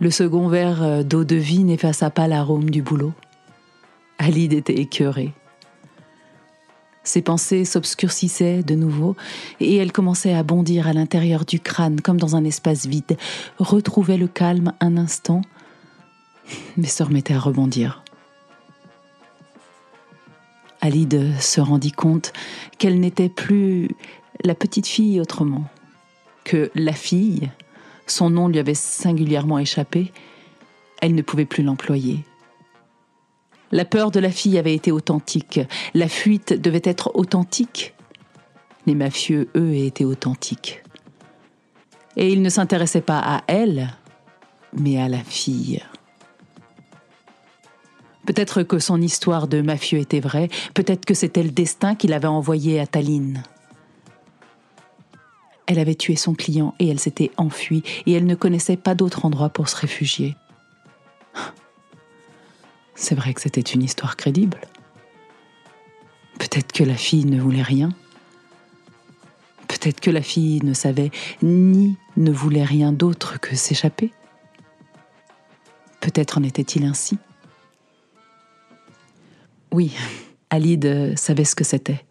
Le 0.00 0.10
second 0.10 0.48
verre 0.48 1.04
d'eau 1.04 1.24
de 1.24 1.36
vie 1.36 1.64
n'effaça 1.64 2.10
pas 2.10 2.28
l'arôme 2.28 2.70
du 2.70 2.82
bouleau. 2.82 3.12
Alide 4.18 4.52
était 4.52 4.78
écœurée. 4.78 5.32
Ses 7.04 7.20
pensées 7.20 7.66
s'obscurcissaient 7.66 8.62
de 8.62 8.74
nouveau 8.74 9.14
et 9.60 9.76
elle 9.76 9.92
commençait 9.92 10.32
à 10.32 10.42
bondir 10.42 10.88
à 10.88 10.94
l'intérieur 10.94 11.44
du 11.44 11.60
crâne 11.60 12.00
comme 12.00 12.16
dans 12.16 12.34
un 12.34 12.44
espace 12.44 12.86
vide, 12.86 13.18
retrouvait 13.58 14.16
le 14.16 14.26
calme 14.26 14.72
un 14.80 14.96
instant, 14.96 15.42
mais 16.78 16.88
se 16.88 17.02
remettait 17.02 17.34
à 17.34 17.38
rebondir. 17.38 18.02
Alide 20.80 21.38
se 21.40 21.60
rendit 21.60 21.92
compte 21.92 22.32
qu'elle 22.78 23.00
n'était 23.00 23.28
plus 23.28 23.90
la 24.42 24.54
petite 24.54 24.86
fille 24.86 25.20
autrement, 25.20 25.64
que 26.44 26.70
la 26.74 26.92
fille, 26.92 27.50
son 28.06 28.30
nom 28.30 28.48
lui 28.48 28.58
avait 28.58 28.74
singulièrement 28.74 29.58
échappé, 29.58 30.12
elle 31.00 31.14
ne 31.14 31.22
pouvait 31.22 31.46
plus 31.46 31.62
l'employer. 31.62 32.24
La 33.72 33.84
peur 33.84 34.10
de 34.10 34.20
la 34.20 34.30
fille 34.30 34.58
avait 34.58 34.74
été 34.74 34.92
authentique. 34.92 35.60
La 35.94 36.08
fuite 36.08 36.52
devait 36.52 36.82
être 36.84 37.10
authentique. 37.14 37.94
Les 38.86 38.94
mafieux, 38.94 39.48
eux, 39.56 39.74
étaient 39.74 40.04
authentiques. 40.04 40.82
Et 42.16 42.32
ils 42.32 42.42
ne 42.42 42.50
s'intéressaient 42.50 43.00
pas 43.00 43.18
à 43.18 43.42
elle, 43.46 43.88
mais 44.72 45.00
à 45.00 45.08
la 45.08 45.24
fille. 45.24 45.82
Peut-être 48.26 48.62
que 48.62 48.78
son 48.78 49.00
histoire 49.00 49.48
de 49.48 49.60
mafieux 49.60 49.98
était 49.98 50.20
vraie, 50.20 50.48
peut-être 50.72 51.04
que 51.04 51.14
c'était 51.14 51.42
le 51.42 51.50
destin 51.50 51.94
qui 51.94 52.06
l'avait 52.06 52.26
envoyée 52.26 52.80
à 52.80 52.86
Tallinn. 52.86 53.42
Elle 55.66 55.78
avait 55.78 55.94
tué 55.94 56.16
son 56.16 56.34
client 56.34 56.74
et 56.78 56.88
elle 56.88 57.00
s'était 57.00 57.30
enfuie 57.36 57.82
et 58.06 58.12
elle 58.12 58.26
ne 58.26 58.34
connaissait 58.34 58.76
pas 58.76 58.94
d'autre 58.94 59.24
endroit 59.24 59.48
pour 59.48 59.68
se 59.68 59.76
réfugier. 59.76 60.36
C'est 62.94 63.14
vrai 63.14 63.34
que 63.34 63.40
c'était 63.40 63.60
une 63.60 63.82
histoire 63.82 64.16
crédible. 64.16 64.60
Peut-être 66.38 66.72
que 66.72 66.84
la 66.84 66.94
fille 66.94 67.24
ne 67.24 67.40
voulait 67.40 67.62
rien. 67.62 67.90
Peut-être 69.68 70.00
que 70.00 70.10
la 70.10 70.22
fille 70.22 70.60
ne 70.62 70.72
savait 70.74 71.10
ni 71.42 71.96
ne 72.16 72.30
voulait 72.30 72.64
rien 72.64 72.92
d'autre 72.92 73.40
que 73.40 73.56
s'échapper. 73.56 74.12
Peut-être 76.00 76.38
en 76.38 76.42
était-il 76.42 76.84
ainsi. 76.84 77.18
Oui, 79.72 79.92
Alide 80.50 81.18
savait 81.18 81.44
ce 81.44 81.56
que 81.56 81.64
c'était, 81.64 82.04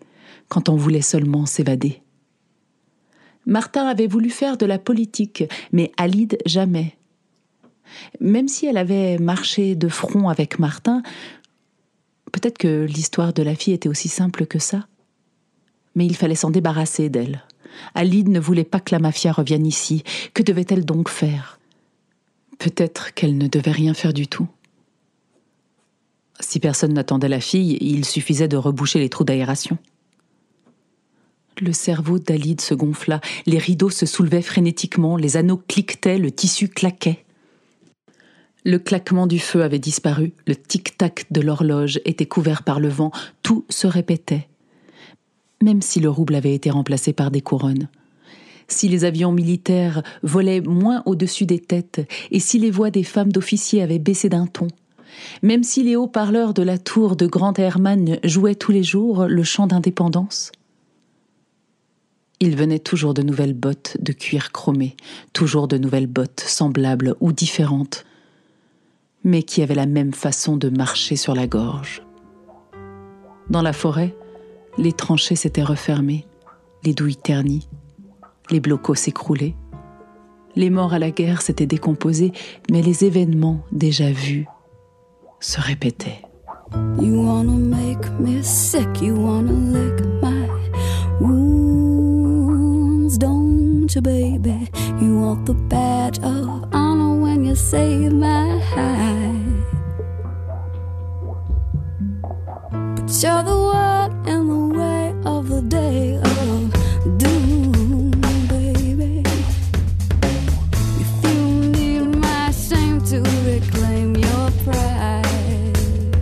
quand 0.50 0.68
on 0.68 0.76
voulait 0.76 1.02
seulement 1.02 1.46
s'évader. 1.46 2.02
Martin 3.46 3.88
avait 3.88 4.08
voulu 4.08 4.30
faire 4.30 4.58
de 4.58 4.66
la 4.66 4.80
politique, 4.80 5.44
mais 5.72 5.92
Alide 5.98 6.38
jamais. 6.46 6.98
Même 8.20 8.48
si 8.48 8.66
elle 8.66 8.78
avait 8.78 9.18
marché 9.18 9.76
de 9.76 9.88
front 9.88 10.30
avec 10.30 10.60
Martin, 10.60 11.04
peut-être 12.32 12.58
que 12.58 12.86
l'histoire 12.86 13.34
de 13.34 13.44
la 13.44 13.56
fille 13.56 13.74
était 13.74 13.90
aussi 13.90 14.10
simple 14.10 14.46
que 14.46 14.60
ça. 14.60 14.88
Mais 15.96 16.06
il 16.06 16.16
fallait 16.16 16.36
s'en 16.36 16.50
débarrasser 16.50 17.10
d'elle. 17.10 17.44
Alide 17.96 18.30
ne 18.30 18.40
voulait 18.40 18.64
pas 18.64 18.80
que 18.80 18.94
la 18.94 19.00
mafia 19.00 19.32
revienne 19.32 19.66
ici. 19.66 20.04
Que 20.34 20.44
devait-elle 20.44 20.86
donc 20.86 21.10
faire? 21.10 21.60
Peut-être 22.60 23.14
qu'elle 23.14 23.38
ne 23.38 23.48
devait 23.48 23.72
rien 23.72 23.94
faire 23.94 24.14
du 24.14 24.28
tout. 24.28 24.48
Si 26.40 26.60
personne 26.60 26.94
n'attendait 26.94 27.30
la 27.30 27.40
fille, 27.40 27.78
il 27.82 28.06
suffisait 28.06 28.48
de 28.48 28.58
reboucher 28.58 29.00
les 29.00 29.10
trous 29.10 29.24
d'aération. 29.24 29.78
Le 31.60 31.72
cerveau 31.72 32.18
d'Alide 32.18 32.62
se 32.62 32.74
gonfla, 32.74 33.22
les 33.46 33.60
rideaux 33.60 33.92
se 33.92 34.06
soulevaient 34.06 34.42
frénétiquement, 34.42 35.18
les 35.18 35.38
anneaux 35.38 35.62
cliquetaient, 35.68 36.18
le 36.18 36.32
tissu 36.32 36.68
claquait. 36.68 37.23
Le 38.66 38.80
claquement 38.80 39.28
du 39.28 39.40
feu 39.40 39.62
avait 39.62 39.80
disparu, 39.80 40.32
le 40.48 40.56
tic-tac 40.56 41.26
de 41.32 41.42
l'horloge 41.42 42.00
était 42.06 42.26
couvert 42.26 42.64
par 42.64 42.80
le 42.80 42.88
vent, 42.88 43.12
tout 43.42 43.66
se 43.70 43.88
répétait. 43.88 44.48
Même 45.62 45.82
si 45.82 46.00
le 46.00 46.10
rouble 46.10 46.36
avait 46.36 46.54
été 46.54 46.70
remplacé 46.70 47.12
par 47.12 47.30
des 47.30 47.42
couronnes. 47.42 47.90
Si 48.70 48.88
les 48.88 49.04
avions 49.04 49.34
militaires 49.34 50.02
volaient 50.24 50.62
moins 50.62 51.04
au-dessus 51.06 51.46
des 51.46 51.60
têtes, 51.60 52.08
et 52.32 52.40
si 52.40 52.58
les 52.58 52.72
voix 52.72 52.90
des 52.90 53.04
femmes 53.04 53.32
d'officiers 53.32 53.82
avaient 53.82 54.00
baissé 54.00 54.30
d'un 54.30 54.48
ton, 54.48 54.68
même 55.42 55.64
si 55.64 55.84
les 55.84 55.98
haut-parleurs 55.98 56.54
de 56.54 56.64
la 56.64 56.78
tour 56.78 57.16
de 57.16 57.28
Grand 57.28 57.58
Hermann 57.60 58.18
jouaient 58.24 58.56
tous 58.56 58.72
les 58.72 58.84
jours 58.84 59.26
le 59.26 59.44
chant 59.44 59.68
d'indépendance. 59.68 60.52
Il 62.40 62.56
venait 62.56 62.80
toujours 62.80 63.14
de 63.14 63.22
nouvelles 63.22 63.54
bottes 63.54 63.98
de 64.00 64.12
cuir 64.12 64.52
chromé, 64.52 64.96
toujours 65.34 65.68
de 65.68 65.78
nouvelles 65.78 66.08
bottes 66.08 66.44
semblables 66.46 67.16
ou 67.20 67.32
différentes, 67.32 68.06
mais 69.24 69.44
qui 69.44 69.62
avaient 69.62 69.76
la 69.76 69.86
même 69.86 70.14
façon 70.14 70.58
de 70.58 70.70
marcher 70.70 71.16
sur 71.16 71.36
la 71.36 71.48
gorge. 71.48 72.04
Dans 73.50 73.62
la 73.62 73.74
forêt, 73.74 74.16
les 74.78 74.94
tranchées 74.94 75.36
s'étaient 75.36 75.64
refermées, 75.64 76.26
les 76.84 76.94
douilles 76.94 77.16
ternies, 77.16 77.70
les 78.50 78.60
blocos 78.60 78.96
s'écroulaient, 78.96 79.56
les 80.56 80.70
morts 80.70 80.94
à 80.94 81.00
la 81.00 81.12
guerre 81.12 81.42
s'étaient 81.42 81.66
décomposés, 81.66 82.32
mais 82.72 82.82
les 82.82 83.06
événements 83.06 83.64
déjà 83.72 84.12
vus 84.12 84.46
se 85.40 85.60
répétait. 85.60 86.22
You 87.00 87.26
wanna 87.26 87.58
make 87.58 88.10
me 88.20 88.42
sick, 88.42 89.02
you 89.02 89.16
wanna 89.16 89.52
lick 89.52 90.02
my 90.22 90.48
you, 93.96 94.02
baby? 94.02 94.70
You 95.02 95.20
want 95.20 95.46
the 95.46 95.54
badge 95.54 96.18
of 96.20 96.74
honor 96.74 97.22
when 97.22 97.44
you 97.46 97.56
save 97.56 98.14
my 98.14 98.60
hide. 98.60 99.64
But 102.96 103.10
you're 103.22 103.44
the 103.44 103.60
one 103.76 104.28
in 104.28 104.48
the 104.48 104.80
way 104.80 105.14
of 105.26 105.50
the 105.50 105.62
day 105.62 106.16
of 106.16 107.18
doom, 107.20 108.12
baby. 108.48 109.24
If 111.04 111.12
you 111.26 111.44
need 111.78 112.06
my 112.18 112.52
shame 112.52 113.02
to 113.10 113.20
reclaim 113.46 114.16
your 114.16 114.50
pride. 114.64 116.14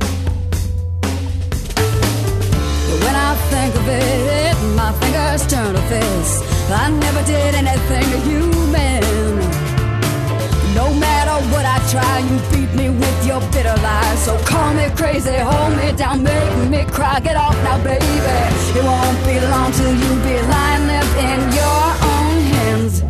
but 2.87 2.97
When 3.03 3.15
I 3.15 3.35
think 3.49 3.75
of 3.75 3.87
it, 3.87 4.55
my 4.75 4.91
fingers 4.99 5.47
turn 5.47 5.75
to 5.75 5.81
fists. 5.83 6.50
I 6.71 6.89
never 6.89 7.21
did 7.23 7.53
anything 7.55 8.05
to 8.13 8.17
you, 8.29 8.47
man. 8.71 9.01
No 10.73 10.93
matter 10.93 11.35
what 11.51 11.65
I 11.65 11.77
try, 11.91 12.19
you 12.19 12.37
beat 12.51 12.73
me 12.75 12.89
with 12.89 13.25
your 13.25 13.41
bitter 13.51 13.75
lies. 13.83 14.23
So 14.23 14.37
call 14.45 14.73
me 14.73 14.89
crazy, 14.95 15.35
hold 15.35 15.75
me 15.75 15.91
down, 15.91 16.23
make 16.23 16.69
me 16.69 16.85
cry. 16.85 17.19
Get 17.19 17.35
off 17.35 17.55
now, 17.63 17.77
baby. 17.83 18.05
It 18.77 18.83
won't 18.83 19.19
be 19.27 19.39
long 19.51 19.71
till 19.73 19.93
you 19.93 20.11
be 20.23 20.35
lying 20.53 20.87
there 20.87 21.09
in 21.29 21.39
your 21.59 21.83
own 22.13 22.35
hands. 22.53 23.03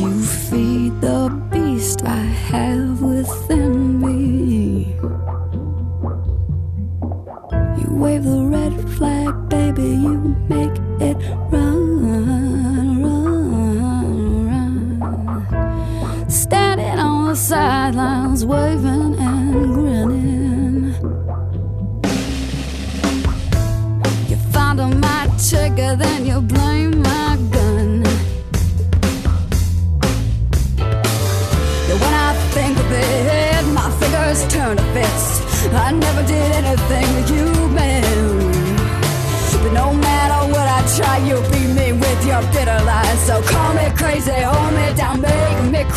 You 0.00 0.22
feed 0.22 1.00
the 1.02 1.28
beast 1.52 2.02
I 2.04 2.24
have 2.50 3.02
within 3.02 3.77
baby, 9.78 9.90
you 10.02 10.36
make 10.48 10.76
it 11.00 11.16
run, 11.52 13.02
run, 13.02 13.46
run. 15.00 16.28
Standing 16.28 16.98
on 16.98 17.28
the 17.28 17.36
sidelines, 17.36 18.44
waving 18.44 18.97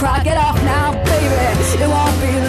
cry. 0.01 0.23
Get 0.23 0.37
off 0.37 0.57
now, 0.63 0.91
baby. 1.05 1.83
It 1.83 1.87
won't 1.87 2.17
be 2.21 2.40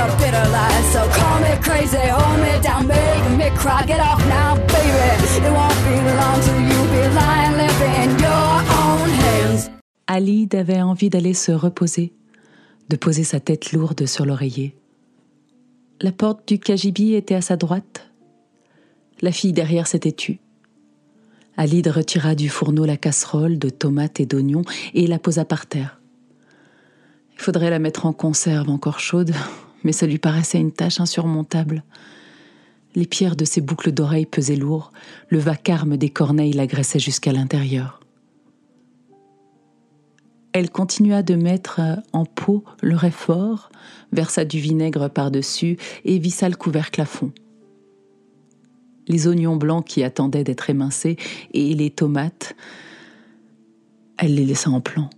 your. 0.00 0.30
Alide 10.12 10.56
avait 10.56 10.82
envie 10.82 11.08
d'aller 11.08 11.34
se 11.34 11.52
reposer, 11.52 12.12
de 12.88 12.96
poser 12.96 13.22
sa 13.22 13.38
tête 13.38 13.70
lourde 13.70 14.06
sur 14.06 14.26
l'oreiller. 14.26 14.76
La 16.00 16.10
porte 16.10 16.48
du 16.48 16.58
cagibi 16.58 17.14
était 17.14 17.36
à 17.36 17.40
sa 17.40 17.56
droite. 17.56 18.10
La 19.20 19.30
fille 19.30 19.52
derrière 19.52 19.86
s'était 19.86 20.10
tue. 20.10 20.40
Alide 21.56 21.86
retira 21.86 22.34
du 22.34 22.48
fourneau 22.48 22.84
la 22.86 22.96
casserole 22.96 23.56
de 23.56 23.68
tomates 23.68 24.18
et 24.18 24.26
d'oignons 24.26 24.64
et 24.94 25.06
la 25.06 25.20
posa 25.20 25.44
par 25.44 25.66
terre. 25.66 26.00
Il 27.34 27.40
faudrait 27.40 27.70
la 27.70 27.78
mettre 27.78 28.04
en 28.04 28.12
conserve 28.12 28.68
encore 28.68 28.98
chaude, 28.98 29.32
mais 29.84 29.92
ça 29.92 30.06
lui 30.06 30.18
paraissait 30.18 30.60
une 30.60 30.72
tâche 30.72 31.00
insurmontable. 31.00 31.84
Les 32.94 33.06
pierres 33.06 33.36
de 33.36 33.44
ses 33.44 33.60
boucles 33.60 33.92
d'oreilles 33.92 34.26
pesaient 34.26 34.56
lourd, 34.56 34.92
le 35.28 35.38
vacarme 35.38 35.96
des 35.96 36.10
corneilles 36.10 36.52
l'agressait 36.52 36.98
jusqu'à 36.98 37.32
l'intérieur. 37.32 38.00
Elle 40.52 40.70
continua 40.70 41.22
de 41.22 41.36
mettre 41.36 41.80
en 42.12 42.24
pot 42.24 42.64
le 42.82 42.96
réfort, 42.96 43.70
versa 44.12 44.44
du 44.44 44.58
vinaigre 44.58 45.08
par-dessus 45.08 45.76
et 46.04 46.18
vissa 46.18 46.48
le 46.48 46.56
couvercle 46.56 47.00
à 47.00 47.04
fond. 47.04 47.32
Les 49.06 49.28
oignons 49.28 49.56
blancs 49.56 49.86
qui 49.86 50.02
attendaient 50.02 50.44
d'être 50.44 50.70
émincés 50.70 51.16
et 51.54 51.74
les 51.74 51.90
tomates, 51.90 52.54
elle 54.18 54.34
les 54.34 54.44
laissa 54.44 54.70
en 54.70 54.80
plan. 54.80 55.08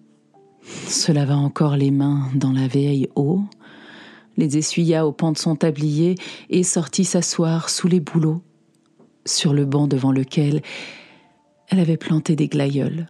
Se 0.63 1.11
lava 1.13 1.37
encore 1.37 1.77
les 1.77 1.91
mains 1.91 2.29
dans 2.35 2.53
la 2.53 2.69
vieille 2.69 3.09
eau, 3.17 3.41
les 4.37 4.57
essuya 4.57 5.07
au 5.07 5.13
pan 5.13 5.33
de 5.33 5.39
son 5.39 5.57
tablier 5.57 6.17
et 6.51 6.63
sortit 6.63 7.05
s'asseoir 7.05 7.69
sous 7.69 7.89
les 7.89 8.01
bouleaux, 8.01 8.43
sur 9.25 9.53
le 9.53 9.65
banc 9.65 9.87
devant 9.87 10.13
lequel 10.13 10.63
elle 11.69 11.81
avait 11.81 11.97
planté 11.97 12.37
des 12.37 12.49
glaïeuls, 12.49 13.07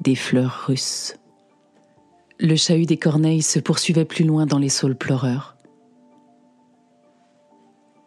des 0.00 0.14
fleurs 0.14 0.64
russes. 0.66 1.16
Le 2.38 2.56
chahut 2.56 2.86
des 2.86 2.98
corneilles 2.98 3.42
se 3.42 3.58
poursuivait 3.58 4.04
plus 4.04 4.24
loin 4.24 4.44
dans 4.44 4.58
les 4.58 4.68
saules 4.68 4.96
pleureurs. 4.96 5.56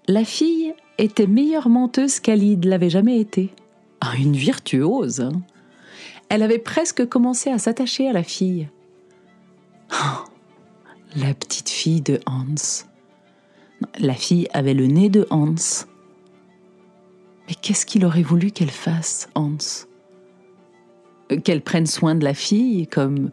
La 0.07 0.23
fille 0.23 0.73
était 0.97 1.27
meilleure 1.27 1.69
menteuse 1.69 2.19
qu'Alide 2.19 2.65
l'avait 2.65 2.89
jamais 2.89 3.19
été. 3.19 3.51
Ah, 4.01 4.13
une 4.17 4.35
virtuose. 4.35 5.21
Hein. 5.21 5.41
Elle 6.29 6.43
avait 6.43 6.59
presque 6.59 7.07
commencé 7.07 7.49
à 7.49 7.57
s'attacher 7.57 8.07
à 8.07 8.13
la 8.13 8.23
fille. 8.23 8.69
Oh, 9.91 10.25
la 11.15 11.33
petite 11.33 11.69
fille 11.69 12.01
de 12.01 12.19
Hans. 12.25 12.85
La 13.99 14.13
fille 14.13 14.47
avait 14.53 14.73
le 14.73 14.87
nez 14.87 15.09
de 15.09 15.25
Hans. 15.29 15.85
Mais 17.47 17.55
qu'est-ce 17.55 17.85
qu'il 17.85 18.05
aurait 18.05 18.21
voulu 18.21 18.51
qu'elle 18.51 18.71
fasse, 18.71 19.29
Hans? 19.35 19.57
Qu'elle 21.43 21.61
prenne 21.61 21.85
soin 21.85 22.15
de 22.15 22.23
la 22.23 22.33
fille, 22.33 22.87
comme. 22.87 23.29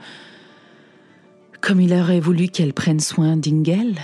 comme 1.60 1.80
il 1.80 1.92
aurait 1.92 2.20
voulu 2.20 2.48
qu'elle 2.48 2.72
prenne 2.72 3.00
soin 3.00 3.36
d'Ingel? 3.36 3.96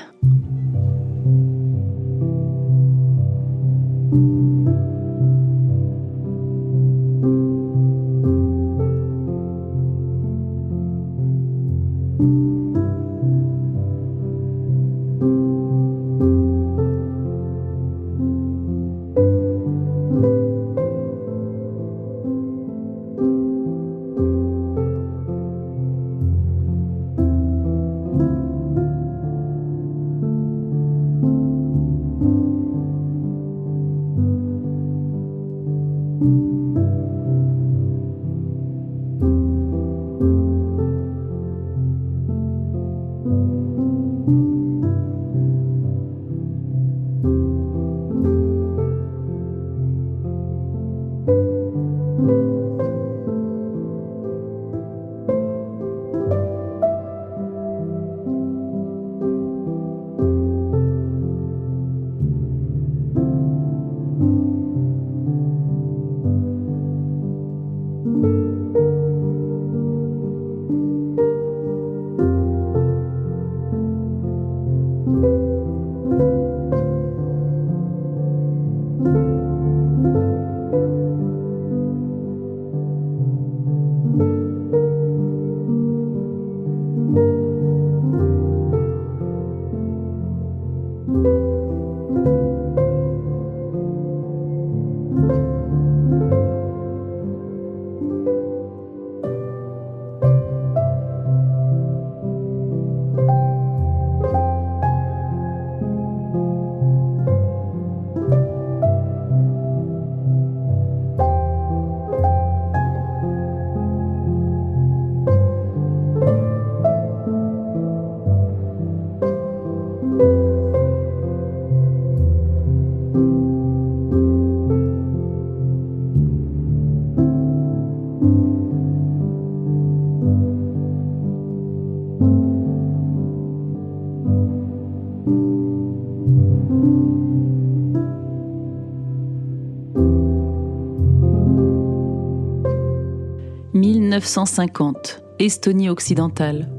1950, 144.23 145.21
Estonie 145.41 145.89
occidentale. 145.89 146.71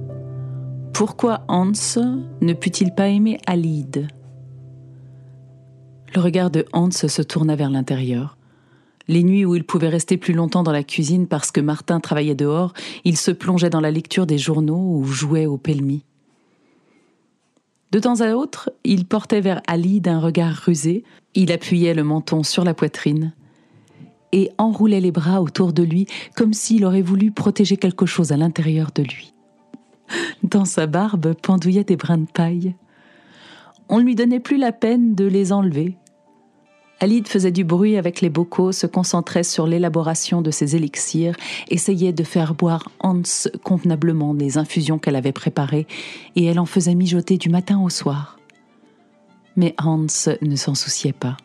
Pourquoi 0.93 1.43
Hans 1.49 1.73
ne 2.39 2.53
put-il 2.53 2.95
pas 2.95 3.09
aimer 3.09 3.37
Alide? 3.45 4.07
Le 6.15 6.21
regard 6.21 6.51
de 6.51 6.63
Hans 6.71 6.89
se 6.89 7.21
tourna 7.21 7.57
vers 7.57 7.69
l'intérieur. 7.69 8.37
Les 9.09 9.23
nuits 9.23 9.43
où 9.43 9.55
il 9.55 9.65
pouvait 9.65 9.89
rester 9.89 10.15
plus 10.15 10.33
longtemps 10.33 10.63
dans 10.63 10.71
la 10.71 10.85
cuisine 10.85 11.27
parce 11.27 11.51
que 11.51 11.59
Martin 11.59 11.99
travaillait 11.99 12.33
dehors, 12.33 12.71
il 13.03 13.17
se 13.17 13.31
plongeait 13.31 13.69
dans 13.69 13.81
la 13.81 13.91
lecture 13.91 14.25
des 14.25 14.37
journaux 14.37 14.95
ou 14.95 15.03
jouait 15.03 15.45
au 15.45 15.57
pelmi. 15.57 16.05
De 17.91 17.99
temps 17.99 18.21
à 18.21 18.35
autre, 18.35 18.71
il 18.85 19.03
portait 19.03 19.41
vers 19.41 19.61
Alide 19.67 20.07
un 20.07 20.21
regard 20.21 20.55
rusé, 20.55 21.03
il 21.35 21.51
appuyait 21.51 21.93
le 21.93 22.05
menton 22.05 22.41
sur 22.41 22.63
la 22.63 22.73
poitrine, 22.73 23.33
et 24.33 24.51
enroulait 24.57 24.99
les 24.99 25.11
bras 25.11 25.41
autour 25.41 25.71
de 25.71 25.83
lui 25.83 26.07
comme 26.35 26.51
s'il 26.51 26.83
aurait 26.83 27.01
voulu 27.01 27.31
protéger 27.31 27.77
quelque 27.77 28.05
chose 28.05 28.33
à 28.33 28.37
l'intérieur 28.37 28.89
de 28.93 29.03
lui. 29.03 29.33
Dans 30.43 30.65
sa 30.65 30.87
barbe 30.87 31.33
pendouillaient 31.41 31.85
des 31.85 31.95
brins 31.95 32.17
de 32.17 32.29
paille. 32.29 32.75
On 33.87 33.99
ne 33.99 34.03
lui 34.03 34.15
donnait 34.15 34.41
plus 34.41 34.57
la 34.57 34.73
peine 34.73 35.15
de 35.15 35.25
les 35.25 35.53
enlever. 35.53 35.95
Alide 36.99 37.27
faisait 37.27 37.51
du 37.51 37.63
bruit 37.63 37.97
avec 37.97 38.21
les 38.21 38.29
bocaux, 38.29 38.71
se 38.71 38.87
concentrait 38.87 39.43
sur 39.43 39.67
l'élaboration 39.67 40.41
de 40.41 40.51
ses 40.51 40.75
élixirs, 40.75 41.35
essayait 41.69 42.13
de 42.13 42.23
faire 42.23 42.53
boire 42.53 42.89
Hans 42.99 43.21
convenablement 43.63 44.33
les 44.33 44.57
infusions 44.57 44.99
qu'elle 44.99 45.17
avait 45.17 45.33
préparées, 45.33 45.85
et 46.35 46.45
elle 46.45 46.59
en 46.59 46.65
faisait 46.65 46.95
mijoter 46.95 47.37
du 47.37 47.49
matin 47.49 47.79
au 47.81 47.89
soir. 47.89 48.39
Mais 49.57 49.75
Hans 49.83 50.07
ne 50.41 50.55
s'en 50.55 50.75
souciait 50.75 51.13
pas 51.13 51.35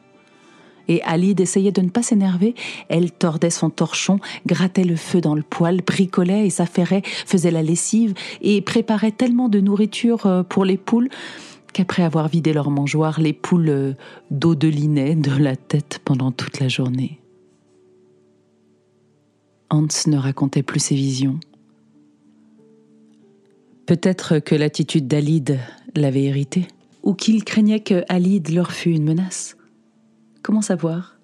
et 0.89 1.03
Alide 1.03 1.41
essayait 1.41 1.73
de 1.73 1.83
ne 1.83 1.91
pas 1.91 2.03
s'énerver. 2.03 2.55
Elle 2.89 3.13
tordait 3.13 3.51
son 3.51 3.71
torchon, 3.71 4.19
grattait 4.47 4.85
le 4.85 4.97
feu 4.97 5.21
dans 5.21 5.35
le 5.35 5.43
poêle, 5.43 5.83
bricolait 5.87 6.47
et 6.47 6.51
s'affairait, 6.51 7.03
faisait 7.05 7.51
la 7.51 7.63
lessive 7.63 8.15
et 8.41 8.61
préparait 8.61 9.13
tellement 9.13 9.49
de 9.49 9.61
nourriture 9.61 10.27
euh, 10.27 10.43
pour 10.43 10.65
les 10.65 10.77
poules 10.77 11.09
qu'après 11.73 12.03
avoir 12.03 12.29
vidé 12.29 12.53
leur 12.53 12.71
mangeoire, 12.71 13.21
les 13.21 13.33
poules 13.33 13.69
euh, 13.69 13.93
dodelinaient 14.31 15.15
de 15.15 15.31
la 15.37 15.55
tête 15.55 16.01
pendant 16.05 16.33
toute 16.33 16.61
la 16.61 16.69
journée. 16.69 17.21
Hans 19.71 19.87
ne 20.07 20.17
racontait 20.17 20.63
plus 20.63 20.81
ses 20.81 20.95
visions. 20.95 21.39
Peut-être 23.85 24.39
que 24.39 24.55
l'attitude 24.55 25.07
d'Alide 25.07 25.61
l'avait 25.95 26.25
hérité, 26.25 26.67
ou 27.03 27.15
qu'il 27.15 27.45
craignait 27.45 27.81
que 27.81 28.03
Alide 28.09 28.51
leur 28.51 28.73
fût 28.73 28.91
une 28.91 29.05
menace. 29.05 29.58
Comment 30.49 30.63
savoir? 30.63 31.19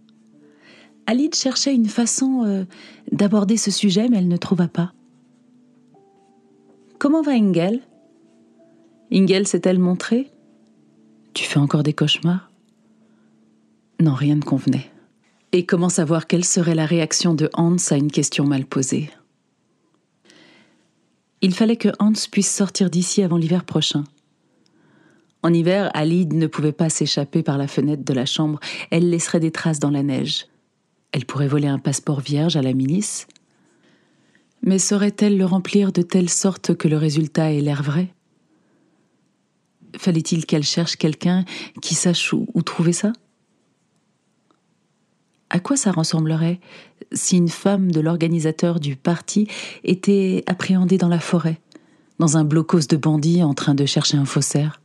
Alide 1.07 1.35
cherchait 1.35 1.75
une 1.75 1.89
façon 1.89 2.45
euh, 2.45 2.65
d'aborder 3.11 3.57
ce 3.57 3.71
sujet, 3.71 4.11
mais 4.11 4.19
elle 4.19 4.29
ne 4.29 4.37
trouva 4.37 4.69
pas. 4.69 4.93
Comment 6.99 7.23
va 7.23 7.33
Ingel 7.33 7.81
Ingel 9.11 9.49
s'est-elle 9.49 9.79
montrée? 9.79 10.31
Tu 11.33 11.45
fais 11.45 11.59
encore 11.59 11.83
des 11.83 11.95
cauchemars? 11.95 12.51
Non, 13.99 14.13
rien 14.13 14.35
ne 14.35 14.43
convenait. 14.43 14.91
Et 15.53 15.65
comment 15.65 15.89
savoir 15.89 16.27
quelle 16.27 16.45
serait 16.45 16.75
la 16.75 16.85
réaction 16.85 17.33
de 17.33 17.49
Hans 17.55 17.77
à 17.93 17.97
une 17.97 18.13
question 18.13 18.45
mal 18.45 18.67
posée? 18.67 19.09
Il 21.41 21.55
fallait 21.55 21.79
que 21.79 21.89
Hans 21.99 22.13
puisse 22.31 22.55
sortir 22.55 22.91
d'ici 22.91 23.23
avant 23.23 23.39
l'hiver 23.39 23.65
prochain. 23.65 24.05
En 25.45 25.53
hiver, 25.53 25.91
Alide 25.93 26.33
ne 26.33 26.47
pouvait 26.47 26.73
pas 26.73 26.89
s'échapper 26.89 27.43
par 27.43 27.59
la 27.59 27.69
fenêtre 27.69 28.03
de 28.03 28.15
la 28.15 28.25
chambre, 28.25 28.59
elle 28.91 29.11
laisserait 29.11 29.41
des 29.41 29.51
traces 29.51 29.79
dans 29.79 29.91
la 29.91 30.03
neige. 30.03 30.47
Elle 31.13 31.27
pourrait 31.27 31.49
voler 31.49 31.69
un 31.69 31.79
passeport 31.79 32.21
vierge 32.21 32.57
à 32.57 32.63
la 32.63 32.73
milice. 32.73 33.27
Mais 34.63 34.79
saurait-elle 34.79 35.37
le 35.37 35.45
remplir 35.45 35.93
de 35.93 36.01
telle 36.01 36.31
sorte 36.31 36.75
que 36.75 36.89
le 36.89 36.97
résultat 36.97 37.53
ait 37.53 37.61
l'air 37.61 37.83
vrai? 37.83 38.09
Fallait-il 39.99 40.47
qu'elle 40.47 40.63
cherche 40.63 40.97
quelqu'un 40.97 41.45
qui 41.83 41.95
sache 41.95 42.33
où, 42.33 42.47
trouver 42.63 42.95
ça? 42.95 43.13
À 45.51 45.61
quoi 45.61 45.77
ça 45.77 45.93
ressemblerait 45.93 46.59
si 47.13 47.37
une 47.37 47.51
femme 47.51 47.93
de 47.93 48.01
l'organisateur 48.01 48.81
du 48.81 48.97
parti 48.97 49.47
était 49.85 50.43
appréhendée 50.47 50.97
dans 50.97 51.09
la 51.09 51.21
forêt, 51.21 51.61
dans 52.19 52.39
un 52.39 52.45
blocos 52.45 52.89
de 52.89 52.97
bandits 52.97 53.43
en 53.43 53.53
train 53.53 53.75
de 53.75 53.85
chercher 53.85 54.17
un 54.17 54.25
faussaire? 54.25 54.81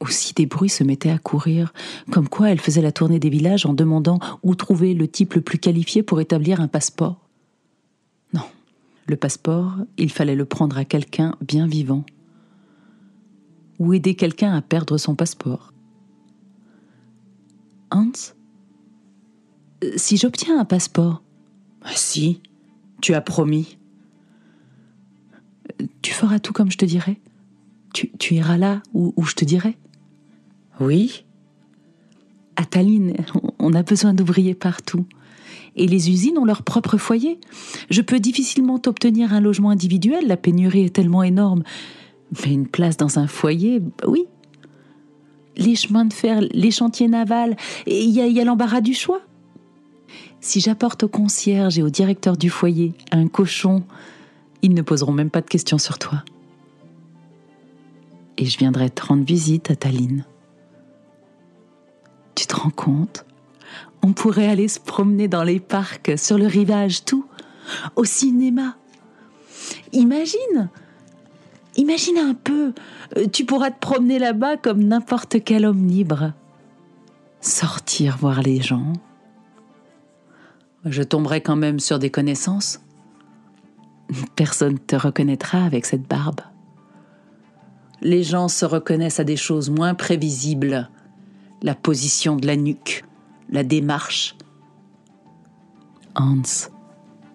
Aussi 0.00 0.32
des 0.32 0.46
bruits 0.46 0.70
se 0.70 0.82
mettaient 0.82 1.10
à 1.10 1.18
courir, 1.18 1.72
comme 2.10 2.28
quoi 2.28 2.50
elle 2.50 2.60
faisait 2.60 2.82
la 2.82 2.92
tournée 2.92 3.20
des 3.20 3.28
villages 3.28 3.66
en 3.66 3.74
demandant 3.74 4.18
où 4.42 4.54
trouver 4.54 4.94
le 4.94 5.06
type 5.06 5.34
le 5.34 5.42
plus 5.42 5.58
qualifié 5.58 6.02
pour 6.02 6.20
établir 6.20 6.60
un 6.60 6.68
passeport. 6.68 7.28
Non, 8.32 8.44
le 9.06 9.16
passeport, 9.16 9.76
il 9.98 10.10
fallait 10.10 10.34
le 10.34 10.46
prendre 10.46 10.78
à 10.78 10.84
quelqu'un 10.84 11.36
bien 11.40 11.66
vivant. 11.66 12.04
Ou 13.78 13.94
aider 13.94 14.14
quelqu'un 14.14 14.54
à 14.54 14.62
perdre 14.62 14.98
son 14.98 15.14
passeport. 15.14 15.72
Hans? 17.90 18.12
Si 19.96 20.16
j'obtiens 20.16 20.58
un 20.58 20.64
passeport. 20.64 21.22
Ah, 21.82 21.92
si, 21.94 22.42
tu 23.00 23.14
as 23.14 23.22
promis. 23.22 23.78
Tu 26.02 26.12
feras 26.12 26.38
tout 26.38 26.52
comme 26.52 26.70
je 26.70 26.76
te 26.76 26.84
dirai 26.84 27.20
tu, 27.92 28.34
iras 28.34 28.56
là 28.56 28.82
où 28.94 29.24
je 29.24 29.34
te 29.34 29.44
dirai 29.44 29.76
oui. 30.80 31.24
À 32.56 32.64
Tallinn, 32.64 33.14
on 33.58 33.74
a 33.74 33.82
besoin 33.82 34.14
d'ouvriers 34.14 34.54
partout. 34.54 35.06
Et 35.76 35.86
les 35.86 36.10
usines 36.10 36.36
ont 36.38 36.44
leur 36.44 36.62
propre 36.62 36.96
foyer. 36.98 37.38
Je 37.90 38.02
peux 38.02 38.18
difficilement 38.18 38.80
obtenir 38.86 39.32
un 39.32 39.40
logement 39.40 39.70
individuel, 39.70 40.26
la 40.26 40.36
pénurie 40.36 40.84
est 40.84 40.94
tellement 40.94 41.22
énorme. 41.22 41.62
Mais 42.44 42.52
une 42.52 42.66
place 42.66 42.96
dans 42.96 43.18
un 43.18 43.26
foyer, 43.26 43.82
oui. 44.06 44.24
Les 45.56 45.74
chemins 45.74 46.04
de 46.04 46.12
fer, 46.12 46.40
les 46.40 46.70
chantiers 46.70 47.08
navals, 47.08 47.56
il 47.86 48.10
y 48.10 48.20
a, 48.20 48.42
a 48.42 48.44
l'embarras 48.44 48.80
du 48.80 48.94
choix. 48.94 49.20
Si 50.40 50.60
j'apporte 50.60 51.02
au 51.02 51.08
concierge 51.08 51.78
et 51.78 51.82
au 51.82 51.90
directeur 51.90 52.36
du 52.36 52.50
foyer 52.50 52.94
un 53.12 53.28
cochon, 53.28 53.82
ils 54.62 54.74
ne 54.74 54.82
poseront 54.82 55.12
même 55.12 55.30
pas 55.30 55.40
de 55.40 55.48
questions 55.48 55.78
sur 55.78 55.98
toi. 55.98 56.24
Et 58.38 58.46
je 58.46 58.58
viendrai 58.58 58.88
te 58.88 59.04
rendre 59.04 59.24
visite 59.24 59.70
à 59.70 59.76
Tallinn. 59.76 60.24
Tu 62.40 62.46
te 62.46 62.56
rends 62.56 62.70
compte? 62.70 63.26
On 64.02 64.14
pourrait 64.14 64.48
aller 64.48 64.66
se 64.68 64.80
promener 64.80 65.28
dans 65.28 65.44
les 65.44 65.60
parcs, 65.60 66.12
sur 66.16 66.38
le 66.38 66.46
rivage, 66.46 67.04
tout. 67.04 67.26
Au 67.96 68.04
cinéma. 68.04 68.76
Imagine 69.92 70.70
Imagine 71.76 72.16
un 72.16 72.32
peu, 72.32 72.72
euh, 73.18 73.26
tu 73.30 73.44
pourras 73.44 73.70
te 73.70 73.78
promener 73.78 74.18
là-bas 74.18 74.56
comme 74.56 74.82
n'importe 74.84 75.44
quel 75.44 75.66
homme 75.66 75.86
libre. 75.86 76.32
Sortir 77.42 78.16
voir 78.16 78.40
les 78.40 78.62
gens. 78.62 78.94
Je 80.86 81.02
tomberai 81.02 81.42
quand 81.42 81.56
même 81.56 81.78
sur 81.78 81.98
des 81.98 82.08
connaissances. 82.08 82.80
Personne 84.34 84.72
ne 84.72 84.78
te 84.78 84.96
reconnaîtra 84.96 85.62
avec 85.62 85.84
cette 85.84 86.08
barbe. 86.08 86.40
Les 88.00 88.22
gens 88.22 88.48
se 88.48 88.64
reconnaissent 88.64 89.20
à 89.20 89.24
des 89.24 89.36
choses 89.36 89.68
moins 89.68 89.92
prévisibles 89.92 90.88
la 91.62 91.74
position 91.74 92.36
de 92.36 92.46
la 92.46 92.56
nuque, 92.56 93.04
la 93.48 93.62
démarche. 93.62 94.36
Hans, 96.14 96.42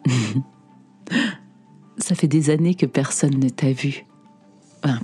ça 1.97 2.15
fait 2.15 2.27
des 2.27 2.49
années 2.49 2.75
que 2.75 2.85
personne 2.85 3.39
ne 3.39 3.49
t'a 3.49 3.71
vu. 3.71 4.05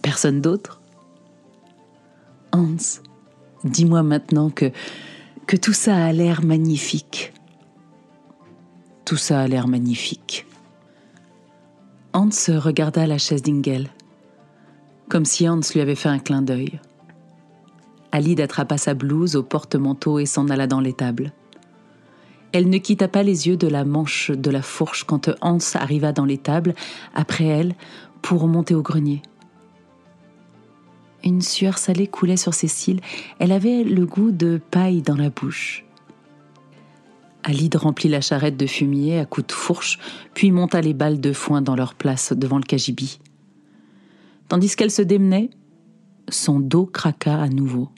personne 0.02 0.42
d'autre. 0.42 0.82
Hans, 2.52 2.76
dis-moi 3.64 4.04
maintenant 4.04 4.50
que, 4.50 4.72
que 5.48 5.56
tout 5.56 5.74
ça 5.74 6.06
a 6.06 6.12
l'air 6.12 6.44
magnifique. 6.44 7.34
Tout 9.06 9.18
ça 9.18 9.42
a 9.42 9.48
l'air 9.48 9.68
magnifique. 9.68 10.46
Hans 12.14 12.30
regarda 12.50 13.08
la 13.08 13.18
chaise 13.18 13.42
d'Ingel, 13.42 13.90
comme 15.08 15.24
si 15.26 15.48
Hans 15.48 15.62
lui 15.74 15.80
avait 15.80 15.96
fait 15.96 16.10
un 16.10 16.20
clin 16.20 16.42
d'œil. 16.42 16.80
Alide 18.12 18.42
attrapa 18.42 18.78
sa 18.78 18.94
blouse 18.94 19.36
au 19.36 19.44
porte-manteau 19.44 20.20
et 20.20 20.26
s'en 20.26 20.50
alla 20.50 20.68
dans 20.68 20.82
l'étable. 20.82 21.32
Elle 22.52 22.70
ne 22.70 22.78
quitta 22.78 23.08
pas 23.08 23.24
les 23.24 23.48
yeux 23.48 23.56
de 23.56 23.68
la 23.68 23.86
manche 23.86 24.32
de 24.32 24.52
la 24.52 24.62
fourche 24.62 25.06
quand 25.06 25.30
Hans 25.42 25.58
arriva 25.76 26.12
dans 26.12 26.26
l'étable, 26.26 26.76
après 27.14 27.46
elle, 27.46 27.76
pour 28.22 28.48
monter 28.48 28.76
au 28.76 28.82
grenier. 28.82 29.22
Une 31.24 31.42
sueur 31.42 31.78
salée 31.78 32.08
coulait 32.08 32.38
sur 32.38 32.54
ses 32.54 32.68
cils, 32.68 33.00
elle 33.40 33.52
avait 33.52 33.84
le 33.84 34.06
goût 34.06 34.32
de 34.32 34.60
paille 34.72 35.02
dans 35.02 35.16
la 35.16 35.30
bouche. 35.30 35.86
Alide 37.44 37.76
remplit 37.76 38.10
la 38.10 38.22
charrette 38.22 38.58
de 38.58 38.68
fumier 38.68 39.20
à 39.20 39.26
coups 39.26 39.48
de 39.48 39.54
fourche, 39.54 40.00
puis 40.34 40.52
monta 40.52 40.82
les 40.82 40.94
balles 40.94 41.22
de 41.22 41.34
foin 41.34 41.62
dans 41.62 41.76
leur 41.76 41.96
place 41.96 42.34
devant 42.34 42.58
le 42.58 42.64
cagibi. 42.64 43.20
Tandis 44.48 44.76
qu'elle 44.76 44.92
se 44.92 45.02
démenait, 45.02 45.50
son 46.30 46.60
dos 46.60 46.86
craqua 46.86 47.42
à 47.42 47.48
nouveau. 47.48 47.90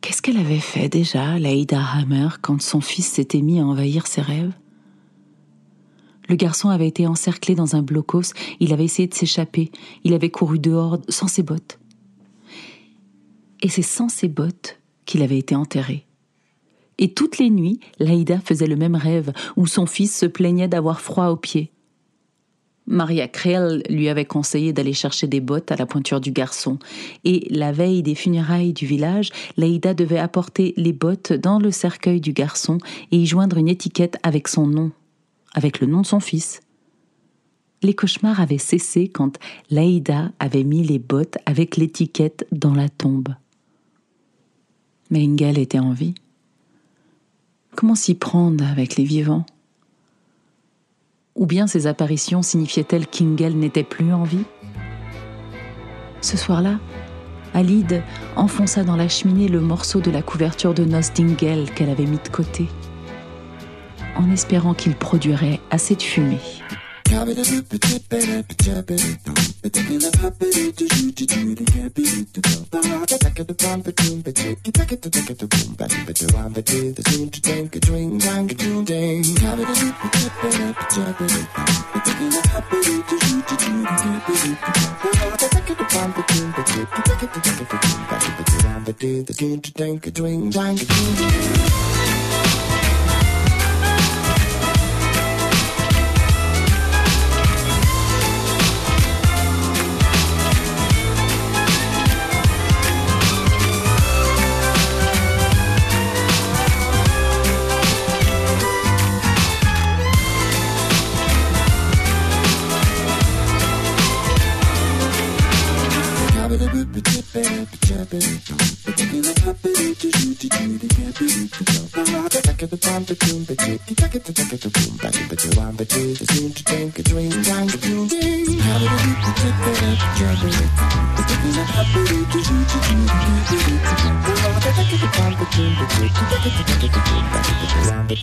Qu'est-ce 0.00 0.22
qu'elle 0.22 0.38
avait 0.38 0.60
fait 0.60 0.88
déjà, 0.88 1.38
Laïda 1.38 1.82
Hammer, 1.82 2.28
quand 2.40 2.60
son 2.62 2.80
fils 2.80 3.06
s'était 3.06 3.42
mis 3.42 3.60
à 3.60 3.66
envahir 3.66 4.06
ses 4.06 4.22
rêves? 4.22 4.52
Le 6.28 6.36
garçon 6.36 6.70
avait 6.70 6.88
été 6.88 7.06
encerclé 7.06 7.54
dans 7.54 7.76
un 7.76 7.82
blocos, 7.82 8.32
il 8.60 8.72
avait 8.72 8.84
essayé 8.84 9.08
de 9.08 9.14
s'échapper, 9.14 9.70
il 10.04 10.14
avait 10.14 10.30
couru 10.30 10.58
dehors 10.58 10.98
sans 11.08 11.26
ses 11.26 11.42
bottes. 11.42 11.78
Et 13.62 13.68
c'est 13.68 13.82
sans 13.82 14.08
ses 14.08 14.28
bottes 14.28 14.78
qu'il 15.04 15.22
avait 15.22 15.38
été 15.38 15.54
enterré. 15.54 16.06
Et 16.98 17.12
toutes 17.12 17.38
les 17.38 17.50
nuits, 17.50 17.80
Laïda 17.98 18.40
faisait 18.40 18.66
le 18.66 18.76
même 18.76 18.94
rêve, 18.94 19.32
où 19.56 19.66
son 19.66 19.86
fils 19.86 20.16
se 20.16 20.26
plaignait 20.26 20.68
d'avoir 20.68 21.00
froid 21.00 21.28
aux 21.28 21.36
pieds. 21.36 21.72
Maria 22.90 23.28
Creel 23.28 23.82
lui 23.88 24.08
avait 24.08 24.24
conseillé 24.24 24.72
d'aller 24.72 24.92
chercher 24.92 25.28
des 25.28 25.40
bottes 25.40 25.70
à 25.70 25.76
la 25.76 25.86
pointure 25.86 26.20
du 26.20 26.32
garçon, 26.32 26.78
et 27.24 27.46
la 27.48 27.72
veille 27.72 28.02
des 28.02 28.16
funérailles 28.16 28.72
du 28.72 28.84
village, 28.84 29.30
Laïda 29.56 29.94
devait 29.94 30.18
apporter 30.18 30.74
les 30.76 30.92
bottes 30.92 31.32
dans 31.32 31.58
le 31.60 31.70
cercueil 31.70 32.20
du 32.20 32.32
garçon 32.32 32.78
et 33.12 33.16
y 33.16 33.26
joindre 33.26 33.56
une 33.56 33.68
étiquette 33.68 34.18
avec 34.24 34.48
son 34.48 34.66
nom, 34.66 34.90
avec 35.54 35.80
le 35.80 35.86
nom 35.86 36.02
de 36.02 36.06
son 36.06 36.20
fils. 36.20 36.60
Les 37.82 37.94
cauchemars 37.94 38.40
avaient 38.40 38.58
cessé 38.58 39.08
quand 39.08 39.38
Laïda 39.70 40.32
avait 40.38 40.64
mis 40.64 40.82
les 40.82 40.98
bottes 40.98 41.38
avec 41.46 41.76
l'étiquette 41.76 42.46
dans 42.52 42.74
la 42.74 42.88
tombe. 42.88 43.28
Mais 45.10 45.24
Ingel 45.24 45.58
était 45.58 45.78
en 45.78 45.92
vie. 45.92 46.14
Comment 47.76 47.94
s'y 47.94 48.14
prendre 48.14 48.66
avec 48.66 48.96
les 48.96 49.04
vivants? 49.04 49.46
Ou 51.34 51.46
bien 51.46 51.66
ces 51.66 51.86
apparitions 51.86 52.42
signifiaient-elles 52.42 53.06
qu'Ingel 53.06 53.56
n'était 53.56 53.84
plus 53.84 54.12
en 54.12 54.24
vie? 54.24 54.44
Ce 56.20 56.36
soir-là, 56.36 56.78
Alide 57.54 58.02
enfonça 58.36 58.84
dans 58.84 58.96
la 58.96 59.08
cheminée 59.08 59.48
le 59.48 59.60
morceau 59.60 60.00
de 60.00 60.10
la 60.10 60.22
couverture 60.22 60.74
de 60.74 60.84
noces 60.84 61.12
d'Ingel 61.12 61.70
qu'elle 61.72 61.90
avait 61.90 62.06
mis 62.06 62.18
de 62.18 62.28
côté, 62.28 62.68
en 64.16 64.30
espérant 64.30 64.74
qu'il 64.74 64.94
produirait 64.94 65.60
assez 65.70 65.96
de 65.96 66.02
fumée. 66.02 66.38
Carry 67.10 67.34
the 67.34 67.42
rip 67.42 67.74
it, 67.74 67.82
tip 67.82 68.12
it, 68.14 68.28
up, 68.38 68.46
jab 68.62 68.88
it, 68.88 69.02
it, 69.02 69.72
the 69.74 69.82
feel 69.82 70.06
of 70.06 70.14
happy, 70.22 70.70
to 70.70 70.86
shoot, 70.94 71.16
to 71.18 71.26
do, 71.26 71.54
to 71.58 71.64
happy, 71.74 72.06
to 72.06 72.40
go, 72.40 72.54
the 72.70 72.78
heart, 72.86 73.10
attack 73.10 73.40
it, 73.40 73.48
the 73.48 73.54
bomb, 73.58 73.82
the 73.82 73.90
tomb, 73.90 74.22
the 74.22 74.30
tick, 74.30 74.62
attack 74.62 74.92
it, 74.92 75.02
the 75.02 75.10
tick, 75.10 75.26
the 75.26 75.46
boom, 75.50 75.74
back, 75.74 75.90
but 76.06 76.14
the 76.14 76.30
rhyme, 76.30 76.52
the 76.52 76.62
tea, 76.62 76.94
the 76.94 77.02
tune, 77.02 77.28
to 77.28 77.42
tank, 77.42 77.74
a 77.74 77.80
dream, 77.80 78.20
tank, 78.20 78.52
a 78.52 78.54
tune, 78.54 78.84
dang. 78.84 79.24
Carry 79.42 79.64
the 79.66 79.74
rip 79.74 80.04
it, 80.06 80.12
tip 80.22 80.38
it, 80.38 80.60
up, 80.70 80.78
jab 80.86 81.18
it, 81.18 81.34
it, 81.34 81.46
the 81.98 82.12
feel 82.14 82.38
of 82.38 82.46
happy, 82.46 82.78
to 82.78 83.16
shoot, 83.26 83.42
to 83.42 83.54
do, 83.58 83.74
to 83.74 84.06
happy, 84.06 84.34
to 84.38 84.70
go, 84.70 84.86
the 85.02 85.10
heart, 85.18 85.42
attack 85.42 85.66
it, 85.66 85.78
the 85.82 85.86
bomb, 85.90 86.10
the 86.14 86.22
tomb, 86.30 86.50
the 86.54 86.62
tick, 86.62 86.88
attack 86.94 87.22
it, 87.26 87.30
the 87.34 87.40
tick, 87.42 87.58
the 87.58 87.66
boom, 87.74 88.00
back, 88.06 88.22
but 88.38 88.46
the 88.46 88.56
rhyme, 88.62 88.84
the 88.86 88.92
tea, 88.94 89.20
the 89.26 89.34
tune, 89.34 89.60
to 89.60 89.70
tank, 89.74 90.06
a 90.06 90.10
dream, 90.14 90.50
tank, 90.54 90.78
a 90.78 90.86
tune, 90.86 91.14
dang. 91.18 91.89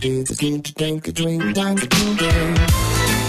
Drink, 0.00 0.28
drink, 0.74 0.74
drink, 0.74 1.14
drink, 1.14 1.54
drink, 1.54 2.18
drink. 2.18 3.27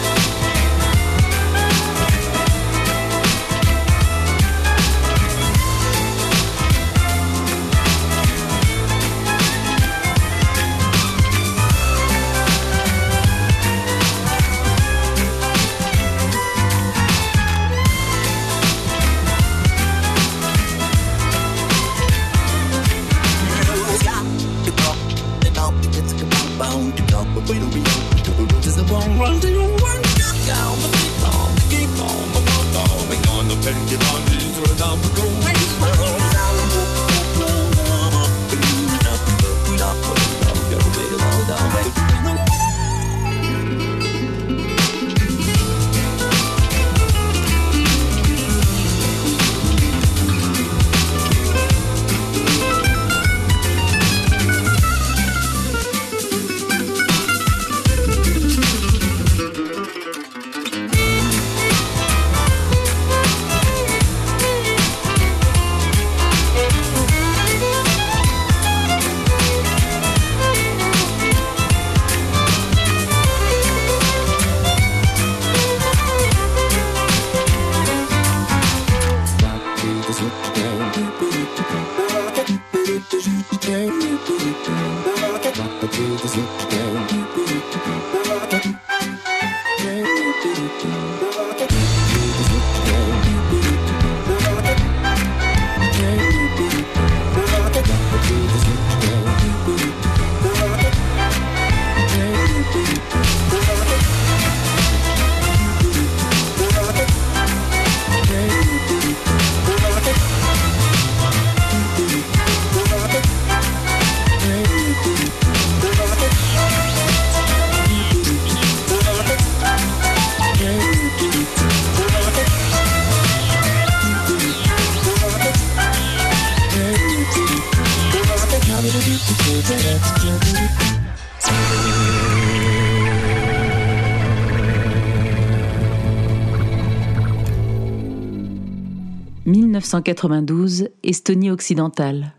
1992, 139.80 140.90
Estonie 141.04 141.52
occidentale. 141.52 142.34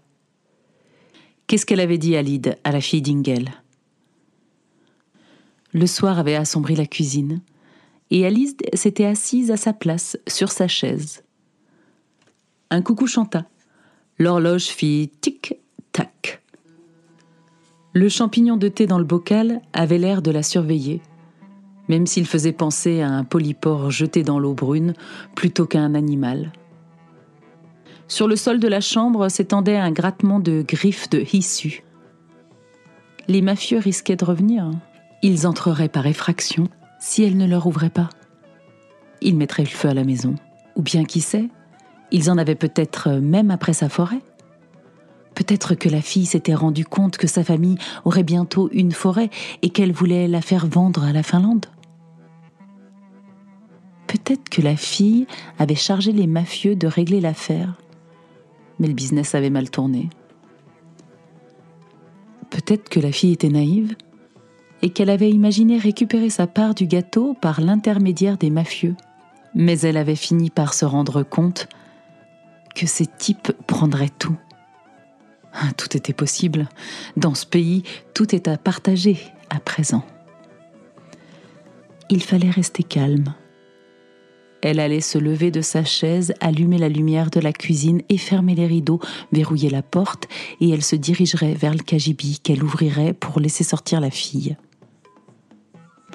Qu'est-ce 1.46 1.64
qu'elle 1.64 1.80
avait 1.80 1.96
dit 1.96 2.14
à 2.14 2.22
Lyd, 2.22 2.56
à 2.64 2.70
la 2.70 2.82
fille 2.82 3.00
d'Ingel? 3.00 3.50
Le 5.72 5.86
soir 5.86 6.18
avait 6.18 6.34
assombri 6.34 6.76
la 6.76 6.84
cuisine, 6.84 7.40
et 8.10 8.26
Alice 8.26 8.56
s'était 8.74 9.06
assise 9.06 9.50
à 9.50 9.56
sa 9.56 9.72
place, 9.72 10.18
sur 10.28 10.52
sa 10.52 10.68
chaise. 10.68 11.22
Un 12.70 12.82
coucou 12.82 13.06
chanta. 13.06 13.46
L'horloge 14.18 14.66
fit 14.66 15.10
tic-tac. 15.22 16.42
Le 17.94 18.08
champignon 18.10 18.58
de 18.58 18.68
thé 18.68 18.86
dans 18.86 18.98
le 18.98 19.04
bocal 19.04 19.62
avait 19.72 19.98
l'air 19.98 20.20
de 20.20 20.30
la 20.30 20.42
surveiller, 20.42 21.00
même 21.88 22.06
s'il 22.06 22.26
faisait 22.26 22.52
penser 22.52 23.00
à 23.00 23.08
un 23.08 23.24
polypore 23.24 23.90
jeté 23.90 24.22
dans 24.24 24.38
l'eau 24.38 24.52
brune 24.52 24.92
plutôt 25.34 25.64
qu'à 25.64 25.80
un 25.80 25.94
animal. 25.94 26.52
Sur 28.10 28.26
le 28.26 28.34
sol 28.34 28.58
de 28.58 28.66
la 28.66 28.80
chambre 28.80 29.28
s'étendait 29.28 29.76
un 29.76 29.92
grattement 29.92 30.40
de 30.40 30.64
griffes 30.66 31.08
de 31.10 31.24
hissu. 31.32 31.84
Les 33.28 33.40
mafieux 33.40 33.78
risquaient 33.78 34.16
de 34.16 34.24
revenir. 34.24 34.68
Ils 35.22 35.46
entreraient 35.46 35.88
par 35.88 36.08
effraction 36.08 36.66
si 36.98 37.22
elle 37.22 37.36
ne 37.36 37.46
leur 37.46 37.68
ouvrait 37.68 37.88
pas. 37.88 38.10
Ils 39.22 39.36
mettraient 39.36 39.62
le 39.62 39.68
feu 39.68 39.90
à 39.90 39.94
la 39.94 40.02
maison. 40.02 40.34
Ou 40.74 40.82
bien, 40.82 41.04
qui 41.04 41.20
sait, 41.20 41.50
ils 42.10 42.32
en 42.32 42.36
avaient 42.36 42.56
peut-être 42.56 43.10
même 43.10 43.52
après 43.52 43.74
sa 43.74 43.88
forêt. 43.88 44.22
Peut-être 45.36 45.76
que 45.76 45.88
la 45.88 46.02
fille 46.02 46.26
s'était 46.26 46.52
rendue 46.52 46.84
compte 46.84 47.16
que 47.16 47.28
sa 47.28 47.44
famille 47.44 47.78
aurait 48.04 48.24
bientôt 48.24 48.68
une 48.72 48.90
forêt 48.90 49.30
et 49.62 49.70
qu'elle 49.70 49.92
voulait 49.92 50.26
la 50.26 50.42
faire 50.42 50.66
vendre 50.66 51.04
à 51.04 51.12
la 51.12 51.22
Finlande. 51.22 51.66
Peut-être 54.08 54.48
que 54.48 54.62
la 54.62 54.74
fille 54.74 55.28
avait 55.60 55.76
chargé 55.76 56.10
les 56.10 56.26
mafieux 56.26 56.74
de 56.74 56.88
régler 56.88 57.20
l'affaire, 57.20 57.76
mais 58.80 58.88
le 58.88 58.94
business 58.94 59.36
avait 59.36 59.50
mal 59.50 59.70
tourné. 59.70 60.10
Peut-être 62.50 62.88
que 62.88 62.98
la 62.98 63.12
fille 63.12 63.32
était 63.32 63.48
naïve 63.48 63.94
et 64.82 64.90
qu'elle 64.90 65.10
avait 65.10 65.30
imaginé 65.30 65.78
récupérer 65.78 66.30
sa 66.30 66.46
part 66.46 66.74
du 66.74 66.86
gâteau 66.86 67.34
par 67.34 67.60
l'intermédiaire 67.60 68.38
des 68.38 68.50
mafieux. 68.50 68.96
Mais 69.54 69.78
elle 69.80 69.96
avait 69.96 70.16
fini 70.16 70.50
par 70.50 70.74
se 70.74 70.84
rendre 70.84 71.22
compte 71.22 71.68
que 72.74 72.86
ces 72.86 73.06
types 73.06 73.52
prendraient 73.66 74.08
tout. 74.08 74.36
Tout 75.76 75.96
était 75.96 76.12
possible. 76.12 76.68
Dans 77.16 77.34
ce 77.34 77.44
pays, 77.46 77.82
tout 78.14 78.34
est 78.34 78.48
à 78.48 78.56
partager 78.56 79.18
à 79.50 79.60
présent. 79.60 80.04
Il 82.08 82.22
fallait 82.22 82.50
rester 82.50 82.82
calme. 82.82 83.34
Elle 84.62 84.80
allait 84.80 85.00
se 85.00 85.18
lever 85.18 85.50
de 85.50 85.62
sa 85.62 85.84
chaise, 85.84 86.34
allumer 86.40 86.78
la 86.78 86.88
lumière 86.88 87.30
de 87.30 87.40
la 87.40 87.52
cuisine 87.52 88.02
et 88.08 88.18
fermer 88.18 88.54
les 88.54 88.66
rideaux, 88.66 89.00
verrouiller 89.32 89.70
la 89.70 89.82
porte, 89.82 90.28
et 90.60 90.68
elle 90.68 90.82
se 90.82 90.96
dirigerait 90.96 91.54
vers 91.54 91.72
le 91.72 91.82
cagibi 91.82 92.40
qu'elle 92.42 92.62
ouvrirait 92.62 93.14
pour 93.14 93.40
laisser 93.40 93.64
sortir 93.64 94.00
la 94.00 94.10
fille. 94.10 94.56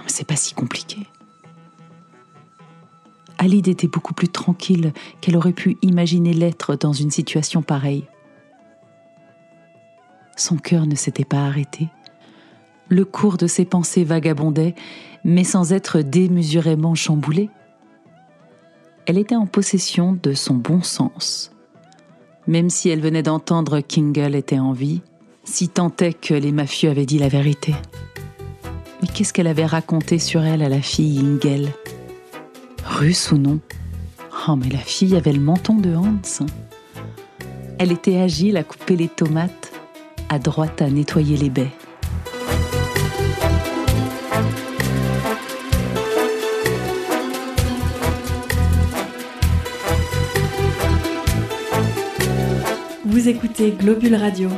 C'est 0.08 0.28
pas 0.28 0.36
si 0.36 0.54
compliqué. 0.54 0.98
Alide 3.38 3.68
était 3.68 3.88
beaucoup 3.88 4.14
plus 4.14 4.30
tranquille 4.30 4.94
qu'elle 5.22 5.36
aurait 5.36 5.52
pu 5.52 5.78
imaginer 5.82 6.34
l'être 6.34 6.76
dans 6.76 6.94
une 6.94 7.12
situation 7.12 7.62
pareille. 7.62 8.06
Son 10.38 10.58
cœur 10.58 10.86
ne 10.86 10.96
s'était 10.96 11.26
pas 11.26 11.46
arrêté. 11.46 11.90
Le 12.88 13.04
cours 13.04 13.38
de 13.38 13.48
ses 13.48 13.66
pensées 13.66 14.04
vagabondait, 14.04 14.76
mais 15.24 15.44
sans 15.44 15.74
être 15.74 16.02
démesurément 16.02 16.96
chamboulé. 16.96 17.50
Elle 19.08 19.20
était 19.20 19.36
en 19.36 19.46
possession 19.46 20.18
de 20.22 20.34
son 20.34 20.56
bon 20.56 20.82
sens. 20.82 21.52
Même 22.48 22.70
si 22.70 22.90
elle 22.90 23.02
venait 23.02 23.24
d'entendre 23.24 23.80
qu'Ingle 23.82 24.36
était 24.36 24.60
en 24.60 24.72
vie, 24.72 25.02
si 25.44 25.70
tant 25.70 25.92
est 26.00 26.14
que 26.14 26.34
les 26.34 26.52
mafieux 26.52 26.90
avaient 26.90 27.06
dit 27.06 27.20
la 27.20 27.28
vérité. 27.28 27.76
Mais 29.02 29.08
qu'est-ce 29.08 29.32
qu'elle 29.32 29.48
avait 29.48 29.66
raconté 29.66 30.18
sur 30.18 30.44
elle 30.44 30.64
à 30.64 30.70
la 30.70 30.82
fille 30.82 31.20
Ingel 31.20 31.70
Russe 32.84 33.32
ou 33.32 33.38
non? 33.38 33.60
Oh, 34.48 34.56
mais 34.56 34.70
la 34.70 34.80
fille 34.80 35.16
avait 35.16 35.34
le 35.34 35.42
menton 35.42 35.76
de 35.76 35.96
Hans. 35.96 36.46
Elle 37.78 37.92
était 37.92 38.18
agile 38.18 38.58
à 38.58 38.64
couper 38.64 38.96
les 38.96 39.08
tomates 39.10 39.72
à 40.30 40.40
droite 40.40 40.82
à 40.82 40.90
nettoyer 40.90 41.38
les 41.38 41.50
baies. 41.50 41.72
Vous 53.26 53.32
écoutez 53.32 53.72
Globule 53.72 54.14
Radio 54.14 54.52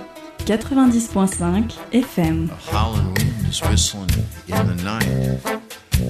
90.5 0.46 1.72
FM. 1.94 2.50
A 2.52 2.76
howling 2.76 3.14
wind 3.14 3.48
is 3.50 3.62
whistling 3.62 4.10
in 4.50 4.68
the 4.68 4.76
night. 4.84 5.40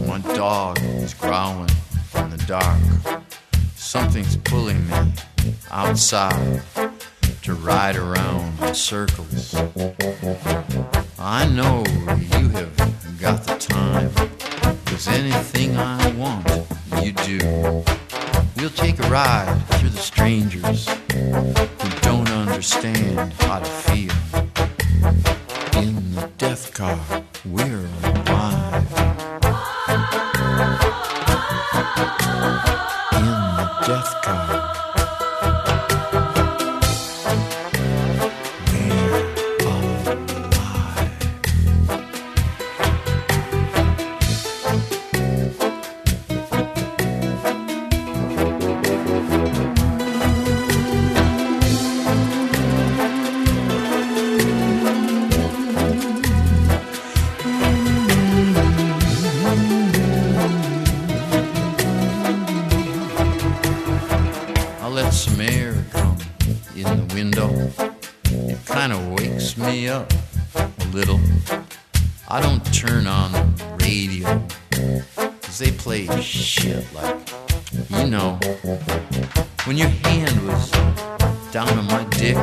My 0.08 0.18
dog 0.36 0.80
is 1.04 1.14
growling 1.14 1.70
in 2.16 2.32
the 2.32 2.44
dark. 2.48 2.80
Something's 3.76 4.38
pulling 4.38 4.84
me 4.88 5.14
outside 5.70 6.64
to 7.44 7.54
ride 7.54 7.96
around 7.96 8.52
in 8.64 8.74
circles. 8.74 9.54
I 11.20 11.46
know 11.50 11.84
you 12.10 12.50
have 12.50 12.76
got 13.22 13.44
the 13.44 13.56
time. 13.60 14.10
Cause 14.86 15.08
anything 15.10 15.78
I 15.78 16.12
want, 16.14 16.48
you 17.04 17.12
do. 17.12 17.84
We'll 18.58 18.72
take 18.72 18.98
a 18.98 19.08
ride 19.10 19.62
through 19.74 19.90
the 19.90 20.00
strangers 20.00 20.90
who 21.14 21.90
don't 22.02 22.28
understand 22.30 23.34
how 23.34 23.60
to 23.60 23.66
feel. 23.66 24.12
In 25.84 26.16
the 26.16 26.28
death 26.40 26.74
car, 26.74 27.00
we're 27.46 27.88
alive. 28.04 29.07
Turn 72.78 73.08
on 73.08 73.32
the 73.32 73.78
radio, 73.82 74.40
cause 75.42 75.58
they 75.58 75.72
play 75.72 76.06
shit 76.22 76.86
like, 76.94 77.18
you 77.90 78.06
know, 78.06 78.38
when 79.66 79.78
your 79.78 79.88
hand 79.88 80.48
was 80.48 80.70
down 81.52 81.70
on 81.70 81.88
my 81.88 82.04
dick, 82.12 82.38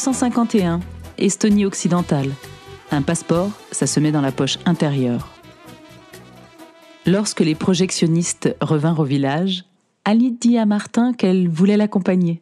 1951, 0.00 0.80
Estonie 1.18 1.66
occidentale. 1.66 2.30
Un 2.90 3.02
passeport, 3.02 3.50
ça 3.70 3.86
se 3.86 4.00
met 4.00 4.12
dans 4.12 4.22
la 4.22 4.32
poche 4.32 4.58
intérieure. 4.64 5.28
Lorsque 7.04 7.40
les 7.40 7.54
projectionnistes 7.54 8.56
revinrent 8.62 9.00
au 9.00 9.04
village, 9.04 9.66
Alide 10.06 10.38
dit 10.38 10.56
à 10.56 10.64
Martin 10.64 11.12
qu'elle 11.12 11.50
voulait 11.50 11.76
l'accompagner. 11.76 12.40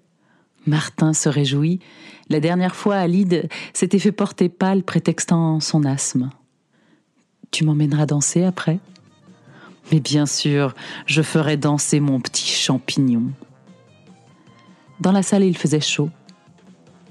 Martin 0.68 1.12
se 1.12 1.28
réjouit. 1.28 1.80
La 2.28 2.38
dernière 2.38 2.76
fois, 2.76 2.94
Alide 2.94 3.48
s'était 3.72 3.98
fait 3.98 4.12
porter 4.12 4.48
pâle 4.48 4.84
prétextant 4.84 5.58
son 5.58 5.84
asthme. 5.84 6.30
Tu 7.50 7.64
m'emmèneras 7.64 8.06
danser 8.06 8.44
après? 8.44 8.78
Mais 9.90 9.98
bien 9.98 10.26
sûr, 10.26 10.76
je 11.06 11.22
ferai 11.22 11.56
danser 11.56 11.98
mon 11.98 12.20
petit 12.20 12.46
champignon. 12.46 13.32
Dans 15.00 15.10
la 15.10 15.24
salle, 15.24 15.42
il 15.42 15.56
faisait 15.56 15.80
chaud. 15.80 16.10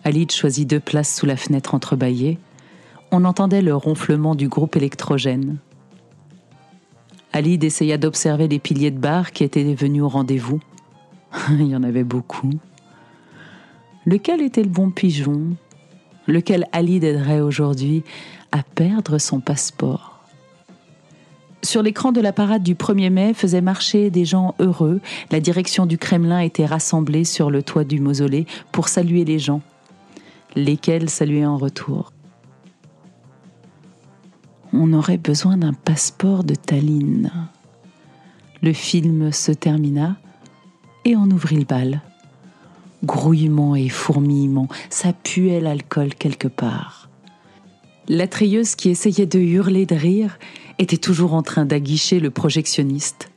Alide 0.07 0.31
choisit 0.31 0.65
deux 0.65 0.79
places 0.79 1.13
sous 1.13 1.25
la 1.25 1.35
fenêtre 1.35 1.75
entrebâillée. 1.75 2.39
On 3.11 3.25
entendait 3.25 3.61
le 3.61 3.75
ronflement 3.75 4.35
du 4.35 4.47
groupe 4.47 4.77
électrogène. 4.77 5.57
Alide 7.33 7.65
essaya 7.65 7.97
d'observer 7.97 8.47
les 8.47 8.57
piliers 8.57 8.91
de 8.91 8.99
bar 8.99 9.33
qui 9.33 9.43
étaient 9.43 9.73
venus 9.73 10.03
au 10.03 10.07
rendez-vous. 10.07 10.61
Il 11.49 11.67
y 11.67 11.75
en 11.75 11.83
avait 11.83 12.05
beaucoup. 12.05 12.51
Lequel 14.05 14.41
était 14.41 14.63
le 14.63 14.69
bon 14.69 14.91
pigeon? 14.91 15.57
Lequel 16.25 16.67
Alide 16.71 17.03
aiderait 17.03 17.41
aujourd'hui 17.41 18.03
à 18.53 18.63
perdre 18.63 19.17
son 19.17 19.41
passeport? 19.41 20.23
Sur 21.63 21.83
l'écran 21.83 22.13
de 22.13 22.21
la 22.21 22.31
parade 22.31 22.63
du 22.63 22.75
1er 22.75 23.09
mai 23.09 23.33
faisaient 23.33 23.59
marcher 23.59 24.09
des 24.09 24.23
gens 24.23 24.55
heureux. 24.59 25.01
La 25.31 25.41
direction 25.41 25.85
du 25.85 25.97
Kremlin 25.97 26.39
était 26.39 26.65
rassemblée 26.65 27.25
sur 27.25 27.51
le 27.51 27.61
toit 27.61 27.83
du 27.83 27.99
mausolée 27.99 28.45
pour 28.71 28.87
saluer 28.87 29.25
les 29.25 29.37
gens, 29.37 29.61
lesquels 30.57 31.09
saluaient 31.09 31.45
en 31.45 31.57
retour. 31.57 32.11
On 34.73 34.91
aurait 34.93 35.17
besoin 35.17 35.57
d'un 35.57 35.73
passeport 35.73 36.43
de 36.43 36.55
Tallinn. 36.55 37.31
Le 38.61 38.73
film 38.73 39.31
se 39.31 39.51
termina 39.51 40.17
et 41.05 41.15
on 41.15 41.25
ouvrit 41.25 41.57
le 41.57 41.65
bal. 41.65 42.01
Grouillement 43.03 43.75
et 43.75 43.89
fourmillement, 43.89 44.67
ça 44.89 45.13
puait 45.13 45.61
l'alcool 45.61 46.15
quelque 46.15 46.47
part. 46.47 47.09
La 48.07 48.27
trieuse 48.27 48.75
qui 48.75 48.89
essayait 48.89 49.25
de 49.25 49.39
hurler 49.39 49.85
de 49.85 49.95
rire 49.95 50.39
était 50.79 50.97
toujours 50.97 51.33
en 51.33 51.43
train 51.43 51.65
d'aguicher 51.65 52.19
le 52.19 52.31
projectionniste. 52.31 53.29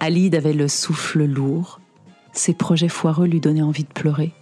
Alide 0.00 0.34
avait 0.34 0.52
le 0.52 0.68
souffle 0.68 1.24
lourd. 1.24 1.80
Ses 2.32 2.54
projets 2.54 2.88
foireux 2.88 3.26
lui 3.26 3.40
donnaient 3.40 3.62
envie 3.62 3.84
de 3.84 3.92
pleurer. 3.92 4.32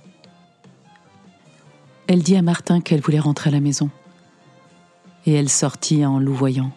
Elle 2.07 2.23
dit 2.23 2.37
à 2.37 2.43
Martin 2.43 2.81
qu'elle 2.81 3.01
voulait 3.01 3.19
rentrer 3.19 3.51
à 3.51 3.53
la 3.53 3.61
maison. 3.61 3.91
Et 5.27 5.33
elle 5.33 5.49
sortit 5.49 6.05
en 6.07 6.19
louvoyant. 6.19 6.71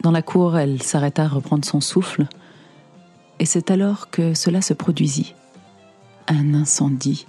Dans 0.00 0.10
la 0.10 0.22
cour, 0.22 0.56
elle 0.56 0.82
s'arrêta 0.82 1.24
à 1.24 1.28
reprendre 1.28 1.64
son 1.64 1.80
souffle. 1.80 2.26
Et 3.38 3.44
c'est 3.44 3.70
alors 3.70 4.10
que 4.10 4.34
cela 4.34 4.62
se 4.62 4.72
produisit. 4.72 5.34
Un 6.28 6.54
incendie 6.54 7.26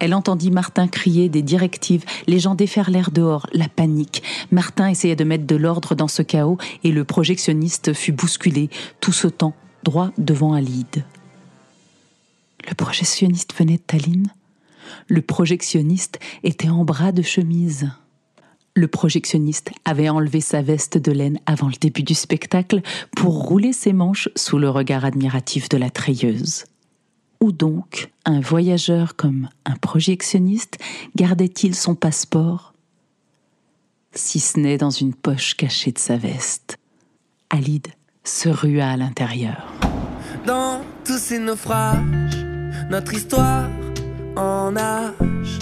elle 0.00 0.14
entendit 0.14 0.50
Martin 0.50 0.88
crier 0.88 1.28
des 1.28 1.42
directives, 1.42 2.04
les 2.26 2.40
gens 2.40 2.54
déferlèrent 2.54 3.10
dehors, 3.10 3.46
la 3.52 3.68
panique. 3.68 4.22
Martin 4.50 4.88
essayait 4.88 5.14
de 5.14 5.24
mettre 5.24 5.46
de 5.46 5.56
l'ordre 5.56 5.94
dans 5.94 6.08
ce 6.08 6.22
chaos 6.22 6.56
et 6.82 6.90
le 6.90 7.04
projectionniste 7.04 7.92
fut 7.92 8.12
bousculé, 8.12 8.70
tout 9.00 9.12
sautant, 9.12 9.54
droit 9.84 10.10
devant 10.16 10.54
Alide. 10.54 11.04
Le 12.66 12.74
projectionniste 12.74 13.54
venait 13.56 13.76
de 13.76 13.82
Tallinn? 13.82 14.26
Le 15.08 15.22
projectionniste 15.22 16.18
était 16.42 16.68
en 16.68 16.84
bras 16.84 17.12
de 17.12 17.22
chemise. 17.22 17.90
Le 18.74 18.86
projectionniste 18.86 19.72
avait 19.84 20.08
enlevé 20.08 20.40
sa 20.40 20.62
veste 20.62 20.96
de 20.96 21.10
laine 21.10 21.40
avant 21.46 21.66
le 21.66 21.78
début 21.80 22.02
du 22.02 22.14
spectacle 22.14 22.82
pour 23.16 23.46
rouler 23.46 23.72
ses 23.72 23.92
manches 23.92 24.28
sous 24.36 24.58
le 24.58 24.70
regard 24.70 25.04
admiratif 25.04 25.68
de 25.68 25.76
la 25.76 25.90
treilleuse. 25.90 26.64
Où 27.40 27.52
donc 27.52 28.10
un 28.26 28.40
voyageur 28.40 29.16
comme 29.16 29.48
un 29.64 29.76
projectionniste 29.76 30.78
gardait-il 31.16 31.74
son 31.74 31.94
passeport? 31.94 32.74
Si 34.12 34.40
ce 34.40 34.58
n'est 34.58 34.78
dans 34.78 34.90
une 34.90 35.14
poche 35.14 35.54
cachée 35.54 35.92
de 35.92 35.98
sa 35.98 36.16
veste. 36.16 36.78
Alide 37.48 37.88
se 38.24 38.48
rua 38.48 38.90
à 38.90 38.96
l'intérieur. 38.96 39.72
Dans 40.46 40.82
tous 41.04 41.18
ces 41.18 41.38
naufrages, 41.38 42.36
notre 42.90 43.14
histoire 43.14 43.68
en 44.36 44.76
âge 44.76 45.58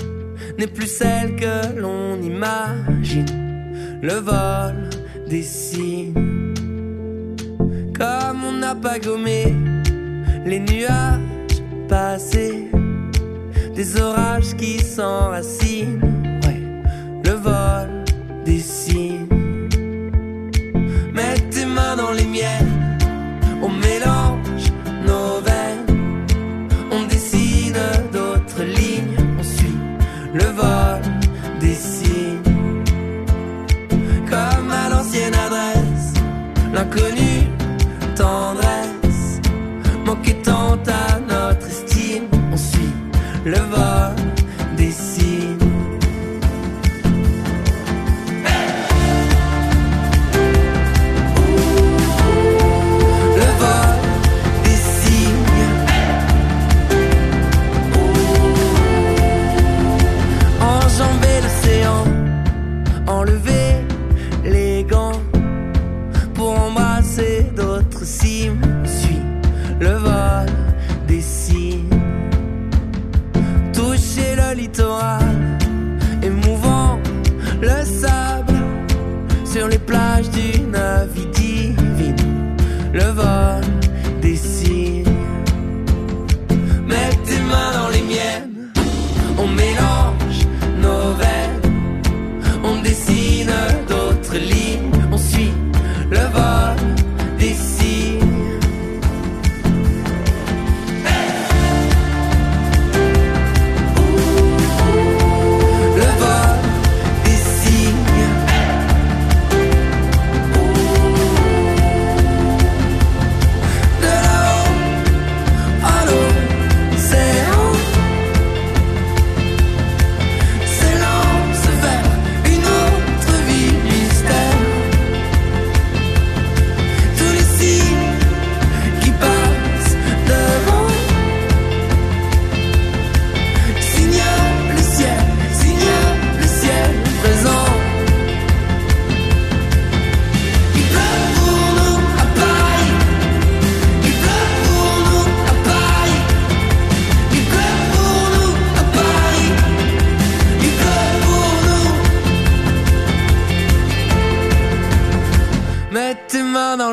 n'est 0.59 0.67
plus 0.67 0.87
celle 0.87 1.37
que 1.37 1.79
l'on 1.79 2.21
imagine. 2.21 3.27
Le 4.03 4.15
vol 4.15 4.91
des 5.29 5.43
signes, 5.43 6.15
comme 7.97 8.45
on 8.45 8.53
n'a 8.53 8.75
pas 8.75 8.99
gommé 8.99 9.55
les 10.45 10.61
nuages 10.61 11.63
passé, 11.89 12.71
des 13.75 14.01
orages 14.01 14.55
qui 14.57 14.79
s'enracinent, 14.79 16.01
ouais, 16.45 16.63
le 17.25 17.33
vol 17.33 17.89
des 18.45 18.61
signes. 18.61 19.27
Mets 21.13 21.41
tes 21.51 21.67
mains 21.67 21.97
dans 21.97 22.13
les 22.13 22.25
miennes, 22.25 22.99
on 23.63 23.69
mélange 23.69 24.38
le 30.59 30.63
vol 30.63 31.03
des 31.61 31.75
signes. 31.75 32.43
Comme 34.29 34.71
à 34.71 34.89
l'ancienne 34.91 35.35
adresse, 35.35 36.15
l'inconnu 36.73 37.49
tendresse, 38.17 38.68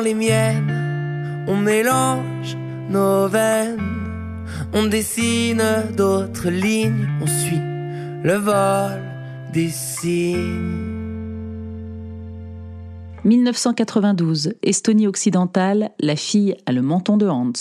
les 0.00 0.14
miennes, 0.14 1.44
on 1.48 1.56
mélange 1.56 2.56
nos 2.90 3.28
veines, 3.28 3.80
on 4.72 4.86
dessine 4.86 5.62
d'autres 5.96 6.50
lignes, 6.50 7.08
on 7.20 7.26
suit 7.26 7.60
le 8.22 8.34
vol 8.34 9.02
des 9.52 9.68
signes. 9.68 10.86
1992, 13.24 14.54
Estonie 14.62 15.06
occidentale, 15.08 15.90
la 15.98 16.14
fille 16.14 16.56
a 16.66 16.72
le 16.72 16.82
menton 16.82 17.16
de 17.16 17.26
Hans. 17.26 17.52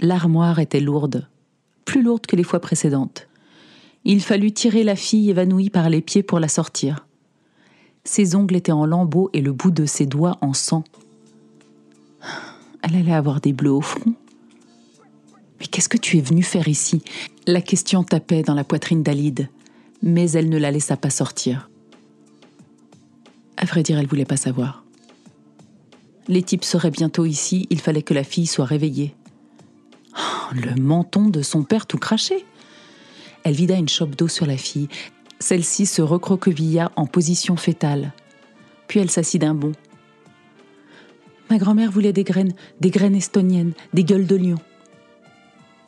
L'armoire 0.00 0.60
était 0.60 0.80
lourde, 0.80 1.28
plus 1.84 2.02
lourde 2.02 2.26
que 2.26 2.36
les 2.36 2.44
fois 2.44 2.60
précédentes. 2.60 3.28
Il 4.04 4.20
fallut 4.20 4.52
tirer 4.52 4.84
la 4.84 4.96
fille 4.96 5.30
évanouie 5.30 5.70
par 5.70 5.88
les 5.88 6.02
pieds 6.02 6.22
pour 6.22 6.38
la 6.38 6.48
sortir. 6.48 7.06
Ses 8.04 8.34
ongles 8.34 8.56
étaient 8.56 8.72
en 8.72 8.84
lambeaux 8.84 9.30
et 9.32 9.40
le 9.40 9.52
bout 9.52 9.70
de 9.70 9.86
ses 9.86 10.06
doigts 10.06 10.36
en 10.42 10.52
sang. 10.52 10.84
Elle 12.82 12.96
allait 12.96 13.14
avoir 13.14 13.40
des 13.40 13.54
bleus 13.54 13.72
au 13.72 13.80
front. 13.80 14.12
Mais 15.58 15.66
qu'est-ce 15.66 15.88
que 15.88 15.96
tu 15.96 16.18
es 16.18 16.20
venu 16.20 16.42
faire 16.42 16.68
ici? 16.68 17.02
La 17.46 17.62
question 17.62 18.04
tapait 18.04 18.42
dans 18.42 18.54
la 18.54 18.64
poitrine 18.64 19.02
d'Alide, 19.02 19.48
mais 20.02 20.30
elle 20.32 20.50
ne 20.50 20.58
la 20.58 20.70
laissa 20.70 20.96
pas 20.98 21.10
sortir. 21.10 21.70
À 23.56 23.64
vrai 23.64 23.82
dire, 23.82 23.98
elle 23.98 24.06
voulait 24.06 24.26
pas 24.26 24.36
savoir. 24.36 24.84
Les 26.28 26.42
types 26.42 26.64
seraient 26.64 26.90
bientôt 26.90 27.24
ici, 27.24 27.66
il 27.70 27.80
fallait 27.80 28.02
que 28.02 28.14
la 28.14 28.24
fille 28.24 28.46
soit 28.46 28.64
réveillée. 28.64 29.14
Oh, 30.16 30.54
le 30.54 30.74
menton 30.80 31.28
de 31.28 31.40
son 31.40 31.62
père 31.62 31.86
tout 31.86 31.98
craché. 31.98 32.44
Elle 33.44 33.54
vida 33.54 33.74
une 33.76 33.88
chope 33.88 34.16
d'eau 34.16 34.28
sur 34.28 34.46
la 34.46 34.56
fille. 34.56 34.88
Celle-ci 35.38 35.86
se 35.86 36.02
recroquevilla 36.02 36.92
en 36.96 37.06
position 37.06 37.56
fétale. 37.56 38.12
Puis 38.88 39.00
elle 39.00 39.10
s'assit 39.10 39.40
d'un 39.40 39.54
bond. 39.54 39.72
Ma 41.50 41.58
grand-mère 41.58 41.90
voulait 41.90 42.12
des 42.12 42.24
graines, 42.24 42.54
des 42.80 42.90
graines 42.90 43.14
estoniennes, 43.14 43.72
des 43.92 44.04
gueules 44.04 44.26
de 44.26 44.36
lion. 44.36 44.58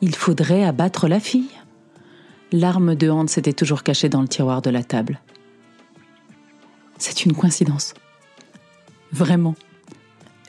Il 0.01 0.15
faudrait 0.15 0.63
abattre 0.63 1.07
la 1.07 1.19
fille. 1.19 1.49
L'arme 2.51 2.95
de 2.95 3.09
Hans 3.09 3.27
s'était 3.27 3.53
toujours 3.53 3.83
cachée 3.83 4.09
dans 4.09 4.21
le 4.21 4.27
tiroir 4.27 4.61
de 4.61 4.69
la 4.69 4.83
table. 4.83 5.19
C'est 6.97 7.25
une 7.25 7.33
coïncidence. 7.33 7.93
Vraiment. 9.11 9.55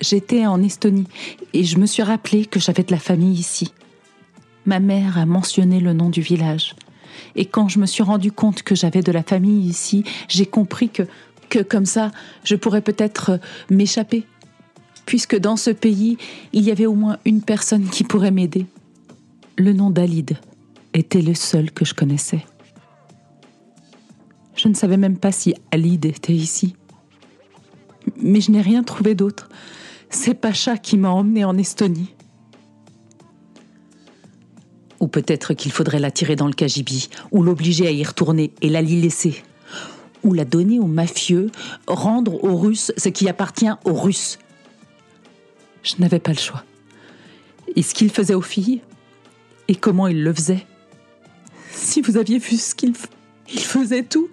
J'étais 0.01 0.47
en 0.47 0.63
Estonie 0.63 1.09
et 1.53 1.65
je 1.65 1.79
me 1.79 1.87
suis 1.87 2.03
rappelé 2.03 2.47
que 2.47 2.61
j'avais 2.61 2.85
de 2.85 2.93
la 2.93 2.99
famille 2.99 3.39
ici. 3.39 3.73
Ma 4.65 4.81
mère 4.81 5.19
a 5.19 5.27
mentionné 5.27 5.81
le 5.81 5.93
nom 5.93 6.11
du 6.11 6.21
village. 6.21 6.77
Et 7.37 7.45
quand 7.45 7.69
je 7.69 7.79
me 7.79 7.87
suis 7.87 8.03
rendu 8.03 8.33
compte 8.33 8.63
que 8.63 8.75
j'avais 8.75 9.03
de 9.03 9.13
la 9.13 9.23
famille 9.23 9.67
ici, 9.67 10.05
j'ai 10.29 10.47
compris 10.47 10.89
que, 10.89 11.03
que 11.49 11.61
comme 11.61 11.87
ça, 11.87 12.11
je 12.45 12.57
pourrais 12.57 12.83
peut-être 12.83 13.31
euh, 13.31 13.39
m'échapper. 13.71 14.25
Puisque 15.07 15.39
dans 15.39 15.57
ce 15.57 15.71
pays, 15.71 16.19
il 16.53 16.63
y 16.65 16.71
avait 16.71 16.87
au 16.87 16.95
moins 16.95 17.19
une 17.25 17.43
personne 17.43 17.89
qui 17.89 18.05
pourrait 18.05 18.31
m'aider. 18.31 18.67
Le 19.57 19.73
nom 19.73 19.91
d'Alide 19.91 20.37
était 20.95 21.23
le 21.23 21.35
seul 21.35 21.71
que 21.71 21.85
je 21.85 21.95
connaissais. 21.95 22.45
Je 24.55 24.69
ne 24.69 24.75
savais 24.75 24.97
même 24.97 25.17
pas 25.17 25.33
si 25.33 25.55
Alide 25.71 26.07
était 26.07 26.35
ici. 26.35 26.75
Mais 28.21 28.41
je 28.41 28.51
n'ai 28.51 28.61
rien 28.61 28.83
trouvé 28.83 29.15
d'autre. 29.15 29.49
C'est 30.11 30.35
Pacha 30.35 30.77
qui 30.77 30.97
m'a 30.97 31.11
emmené 31.11 31.45
en 31.45 31.57
Estonie. 31.57 32.15
Ou 35.01 35.07
peut-être 35.07 35.55
qu'il 35.55 35.73
faudrait 35.73 36.01
la 36.01 36.11
tirer 36.11 36.37
dans 36.37 36.47
le 36.47 36.53
cagibi, 36.53 37.09
ou 37.31 37.43
l'obliger 37.43 37.87
à 37.87 37.91
y 37.91 38.03
retourner 38.03 38.53
et 38.63 38.69
la 38.69 38.83
l'y 38.83 39.01
laisser. 39.01 39.43
Ou 40.25 40.35
la 40.35 40.45
donner 40.45 40.81
aux 40.81 40.87
mafieux, 40.87 41.51
rendre 41.87 42.43
aux 42.43 42.57
Russes 42.57 42.93
ce 42.97 43.09
qui 43.09 43.29
appartient 43.29 43.71
aux 43.85 43.95
Russes. 43.95 44.39
Je 45.85 45.95
n'avais 46.01 46.19
pas 46.19 46.33
le 46.33 46.39
choix. 46.39 46.65
Et 47.77 47.83
ce 47.83 47.95
qu'il 47.95 48.11
faisait 48.11 48.35
aux 48.35 48.43
filles, 48.43 48.81
et 49.69 49.77
comment 49.77 50.09
il 50.09 50.25
le 50.25 50.33
faisait? 50.33 50.67
Si 51.71 52.01
vous 52.01 52.17
aviez 52.17 52.39
vu 52.39 52.57
ce 52.57 52.75
qu'il 52.75 52.95
il 53.53 53.61
faisait 53.61 54.03
tout, 54.03 54.29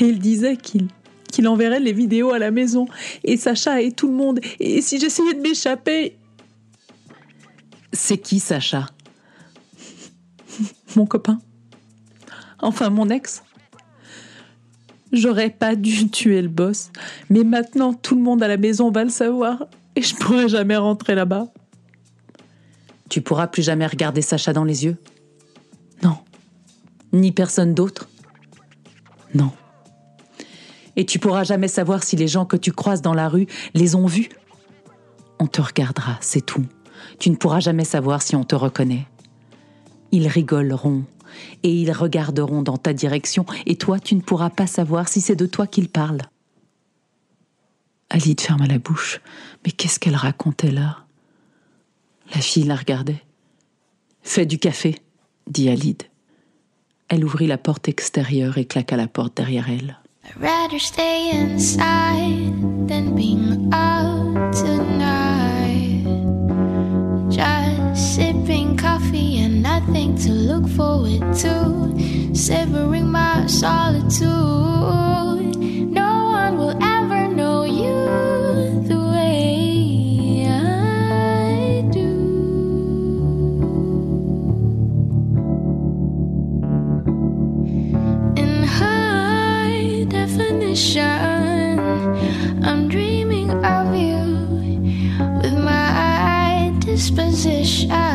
et 0.00 0.04
il 0.04 0.18
disait 0.18 0.56
qu'il 0.56 0.88
qu'il 1.30 1.48
enverrait 1.48 1.80
les 1.80 1.94
vidéos 1.94 2.32
à 2.32 2.38
la 2.38 2.50
maison, 2.50 2.86
et 3.24 3.38
Sacha 3.38 3.80
et 3.80 3.90
tout 3.90 4.06
le 4.06 4.12
monde, 4.12 4.38
et 4.60 4.82
si 4.82 5.00
j'essayais 5.00 5.32
de 5.32 5.40
m'échapper... 5.40 6.16
C'est 7.92 8.18
qui 8.18 8.38
Sacha? 8.38 8.86
Mon 10.96 11.06
copain 11.06 11.38
Enfin 12.60 12.90
mon 12.90 13.08
ex 13.08 13.42
J'aurais 15.12 15.50
pas 15.50 15.74
dû 15.74 16.08
tuer 16.10 16.40
le 16.40 16.48
boss, 16.48 16.90
mais 17.28 17.44
maintenant 17.44 17.92
tout 17.92 18.14
le 18.14 18.22
monde 18.22 18.42
à 18.42 18.48
la 18.48 18.56
maison 18.56 18.90
va 18.90 19.04
le 19.04 19.10
savoir, 19.10 19.66
et 19.94 20.02
je 20.02 20.14
pourrai 20.14 20.48
jamais 20.48 20.76
rentrer 20.76 21.14
là-bas. 21.14 21.48
Tu 23.10 23.20
pourras 23.20 23.48
plus 23.48 23.62
jamais 23.62 23.86
regarder 23.86 24.22
Sacha 24.22 24.52
dans 24.52 24.64
les 24.64 24.84
yeux 24.84 24.96
Non. 26.02 26.16
Ni 27.12 27.30
personne 27.30 27.74
d'autre 27.74 28.08
Non 29.34 29.52
et 30.96 31.06
tu 31.06 31.18
pourras 31.18 31.44
jamais 31.44 31.68
savoir 31.68 32.02
si 32.02 32.16
les 32.16 32.28
gens 32.28 32.44
que 32.44 32.56
tu 32.56 32.72
croises 32.72 33.02
dans 33.02 33.14
la 33.14 33.28
rue 33.28 33.46
les 33.74 33.94
ont 33.94 34.06
vus. 34.06 34.28
On 35.38 35.46
te 35.46 35.60
regardera, 35.60 36.18
c'est 36.20 36.44
tout. 36.44 36.66
Tu 37.18 37.30
ne 37.30 37.36
pourras 37.36 37.60
jamais 37.60 37.84
savoir 37.84 38.22
si 38.22 38.36
on 38.36 38.44
te 38.44 38.54
reconnaît. 38.54 39.06
Ils 40.12 40.28
rigoleront 40.28 41.04
et 41.62 41.72
ils 41.72 41.92
regarderont 41.92 42.62
dans 42.62 42.76
ta 42.76 42.92
direction 42.92 43.44
et 43.66 43.76
toi 43.76 43.98
tu 43.98 44.14
ne 44.14 44.20
pourras 44.20 44.50
pas 44.50 44.66
savoir 44.66 45.08
si 45.08 45.20
c'est 45.20 45.36
de 45.36 45.46
toi 45.46 45.66
qu'ils 45.66 45.88
parlent. 45.88 46.22
Alide 48.10 48.42
ferma 48.42 48.66
la 48.66 48.78
bouche. 48.78 49.20
Mais 49.64 49.72
qu'est-ce 49.72 49.98
qu'elle 49.98 50.16
racontait 50.16 50.70
là? 50.70 50.98
La 52.34 52.42
fille 52.42 52.64
la 52.64 52.76
regardait. 52.76 53.22
Fais 54.22 54.44
du 54.44 54.58
café, 54.58 54.96
dit 55.48 55.70
Alide. 55.70 56.02
Elle 57.08 57.24
ouvrit 57.24 57.46
la 57.46 57.58
porte 57.58 57.88
extérieure 57.88 58.58
et 58.58 58.66
claqua 58.66 58.96
la 58.96 59.08
porte 59.08 59.36
derrière 59.36 59.68
elle. 59.70 59.98
I'd 60.24 60.40
rather 60.40 60.78
stay 60.78 61.30
inside 61.32 62.86
than 62.86 63.14
being 63.14 63.72
out 63.72 64.52
tonight. 64.52 65.51
Nothing 69.86 70.16
to 70.16 70.30
look 70.30 70.68
forward 70.68 71.20
to. 71.34 72.34
Savoring 72.34 73.10
my 73.10 73.46
solitude. 73.46 74.28
No 75.90 76.30
one 76.32 76.56
will 76.56 76.76
ever 76.82 77.28
know 77.28 77.64
you 77.64 77.94
the 78.88 78.98
way 79.12 80.46
I 80.48 81.82
do. 81.90 82.10
In 88.36 88.62
high 88.62 90.04
definition, 90.08 91.78
I'm 92.64 92.88
dreaming 92.88 93.50
of 93.64 93.94
you 93.94 94.22
with 95.42 95.58
my 95.58 96.72
disposition. 96.80 98.11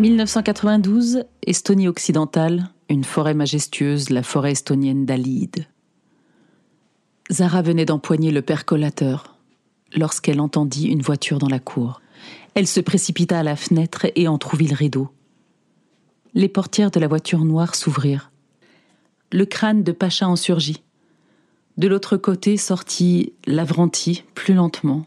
1992, 0.00 1.24
Estonie 1.46 1.88
occidentale, 1.88 2.68
une 2.88 3.04
forêt 3.04 3.34
majestueuse, 3.34 4.10
la 4.10 4.22
forêt 4.22 4.52
estonienne 4.52 5.06
d'Alid. 5.06 5.66
Zara 7.30 7.62
venait 7.62 7.84
d'empoigner 7.84 8.30
le 8.30 8.42
percolateur 8.42 9.36
lorsqu'elle 9.94 10.40
entendit 10.40 10.88
une 10.88 11.02
voiture 11.02 11.38
dans 11.38 11.48
la 11.48 11.58
cour. 11.58 12.00
Elle 12.54 12.66
se 12.66 12.80
précipita 12.80 13.38
à 13.38 13.42
la 13.42 13.56
fenêtre 13.56 14.06
et 14.14 14.28
entr'ouvrit 14.28 14.68
le 14.68 14.74
rideau. 14.74 15.08
Les 16.34 16.48
portières 16.48 16.90
de 16.90 17.00
la 17.00 17.08
voiture 17.08 17.44
noire 17.44 17.74
s'ouvrirent. 17.74 18.30
Le 19.32 19.44
crâne 19.46 19.82
de 19.82 19.92
Pacha 19.92 20.28
en 20.28 20.36
surgit. 20.36 20.82
De 21.76 21.88
l'autre 21.88 22.16
côté 22.16 22.56
sortit 22.56 23.32
Lavranti, 23.46 24.24
plus 24.34 24.54
lentement, 24.54 25.06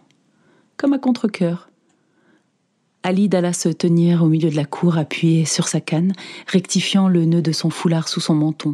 comme 0.78 0.94
à 0.94 1.00
contre-coeur. 1.00 1.70
Alide 3.04 3.36
alla 3.36 3.52
se 3.52 3.68
tenir 3.68 4.24
au 4.24 4.28
milieu 4.28 4.50
de 4.50 4.56
la 4.56 4.64
cour, 4.64 4.98
appuyée 4.98 5.44
sur 5.44 5.68
sa 5.68 5.82
canne, 5.82 6.14
rectifiant 6.48 7.10
le 7.10 7.26
nœud 7.26 7.42
de 7.42 7.52
son 7.52 7.70
foulard 7.70 8.08
sous 8.08 8.22
son 8.22 8.34
menton, 8.34 8.74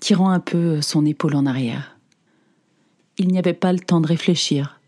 tirant 0.00 0.30
un 0.30 0.40
peu 0.40 0.82
son 0.82 1.06
épaule 1.06 1.34
en 1.34 1.46
arrière. 1.46 1.96
Il 3.16 3.28
n'y 3.28 3.38
avait 3.38 3.54
pas 3.54 3.72
le 3.72 3.80
temps 3.80 4.00
de 4.00 4.06
réfléchir. 4.06 4.79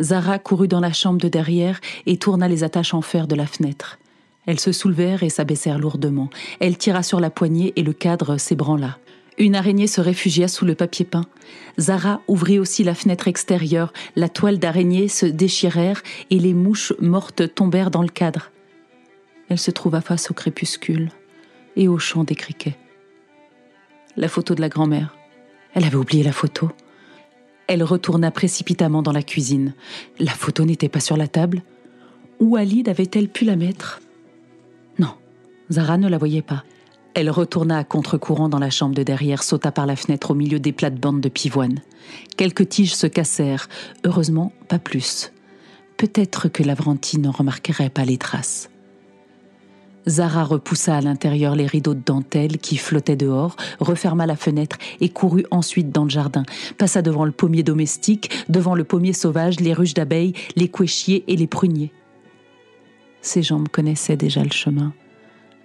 Zara 0.00 0.38
courut 0.38 0.68
dans 0.68 0.80
la 0.80 0.92
chambre 0.92 1.20
de 1.20 1.28
derrière 1.28 1.80
et 2.06 2.16
tourna 2.16 2.48
les 2.48 2.64
attaches 2.64 2.94
en 2.94 3.02
fer 3.02 3.26
de 3.26 3.34
la 3.34 3.46
fenêtre. 3.46 3.98
Elles 4.46 4.60
se 4.60 4.72
soulevèrent 4.72 5.22
et 5.22 5.28
s'abaissèrent 5.28 5.78
lourdement. 5.78 6.30
Elle 6.60 6.78
tira 6.78 7.02
sur 7.02 7.20
la 7.20 7.30
poignée 7.30 7.72
et 7.76 7.82
le 7.82 7.92
cadre 7.92 8.38
s'ébranla. 8.38 8.98
Une 9.36 9.54
araignée 9.54 9.86
se 9.86 10.00
réfugia 10.00 10.48
sous 10.48 10.64
le 10.64 10.74
papier 10.74 11.04
peint. 11.04 11.26
Zara 11.78 12.22
ouvrit 12.26 12.58
aussi 12.58 12.82
la 12.82 12.94
fenêtre 12.94 13.28
extérieure. 13.28 13.92
La 14.16 14.28
toile 14.28 14.58
d'araignée 14.58 15.08
se 15.08 15.26
déchirèrent 15.26 16.02
et 16.30 16.38
les 16.38 16.54
mouches 16.54 16.92
mortes 17.00 17.54
tombèrent 17.54 17.90
dans 17.90 18.02
le 18.02 18.08
cadre. 18.08 18.50
Elle 19.48 19.58
se 19.58 19.70
trouva 19.70 20.00
face 20.00 20.30
au 20.30 20.34
crépuscule 20.34 21.10
et 21.76 21.86
au 21.88 21.98
chant 21.98 22.24
des 22.24 22.34
criquets. 22.34 22.76
La 24.16 24.28
photo 24.28 24.54
de 24.54 24.60
la 24.60 24.68
grand-mère. 24.68 25.16
Elle 25.74 25.84
avait 25.84 25.96
oublié 25.96 26.24
la 26.24 26.32
photo. 26.32 26.70
Elle 27.68 27.84
retourna 27.84 28.30
précipitamment 28.30 29.02
dans 29.02 29.12
la 29.12 29.22
cuisine. 29.22 29.74
La 30.18 30.32
photo 30.32 30.64
n'était 30.64 30.88
pas 30.88 31.00
sur 31.00 31.16
la 31.16 31.28
table. 31.28 31.62
Où 32.40 32.56
Alide 32.56 32.88
avait-elle 32.88 33.28
pu 33.28 33.44
la 33.44 33.56
mettre? 33.56 34.00
Non, 34.98 35.12
Zara 35.70 35.98
ne 35.98 36.08
la 36.08 36.18
voyait 36.18 36.42
pas. 36.42 36.64
Elle 37.14 37.30
retourna 37.30 37.78
à 37.78 37.84
contre-courant 37.84 38.48
dans 38.48 38.58
la 38.58 38.70
chambre 38.70 38.94
de 38.94 39.02
derrière, 39.02 39.42
sauta 39.42 39.70
par 39.70 39.86
la 39.86 39.96
fenêtre 39.96 40.30
au 40.30 40.34
milieu 40.34 40.60
des 40.60 40.72
plates-bandes 40.72 41.20
de 41.20 41.28
pivoine. 41.28 41.80
Quelques 42.36 42.68
tiges 42.68 42.94
se 42.94 43.06
cassèrent, 43.06 43.68
heureusement 44.04 44.52
pas 44.68 44.78
plus. 44.78 45.32
Peut-être 45.96 46.48
que 46.48 46.62
Lavranti 46.62 47.18
ne 47.18 47.28
remarquerait 47.28 47.90
pas 47.90 48.04
les 48.04 48.18
traces. 48.18 48.70
Zara 50.08 50.44
repoussa 50.44 50.96
à 50.96 51.00
l'intérieur 51.00 51.54
les 51.54 51.66
rideaux 51.66 51.94
de 51.94 52.02
dentelle 52.04 52.58
qui 52.58 52.76
flottaient 52.76 53.16
dehors, 53.16 53.56
referma 53.80 54.26
la 54.26 54.36
fenêtre 54.36 54.78
et 55.00 55.08
courut 55.08 55.44
ensuite 55.50 55.90
dans 55.90 56.04
le 56.04 56.10
jardin, 56.10 56.44
passa 56.78 57.02
devant 57.02 57.24
le 57.24 57.32
pommier 57.32 57.62
domestique, 57.62 58.30
devant 58.48 58.74
le 58.74 58.84
pommier 58.84 59.12
sauvage, 59.12 59.60
les 59.60 59.72
ruches 59.72 59.94
d'abeilles, 59.94 60.32
les 60.56 60.68
couéchiers 60.68 61.24
et 61.28 61.36
les 61.36 61.46
pruniers. 61.46 61.92
Ses 63.20 63.42
jambes 63.42 63.68
connaissaient 63.68 64.16
déjà 64.16 64.42
le 64.42 64.50
chemin. 64.50 64.92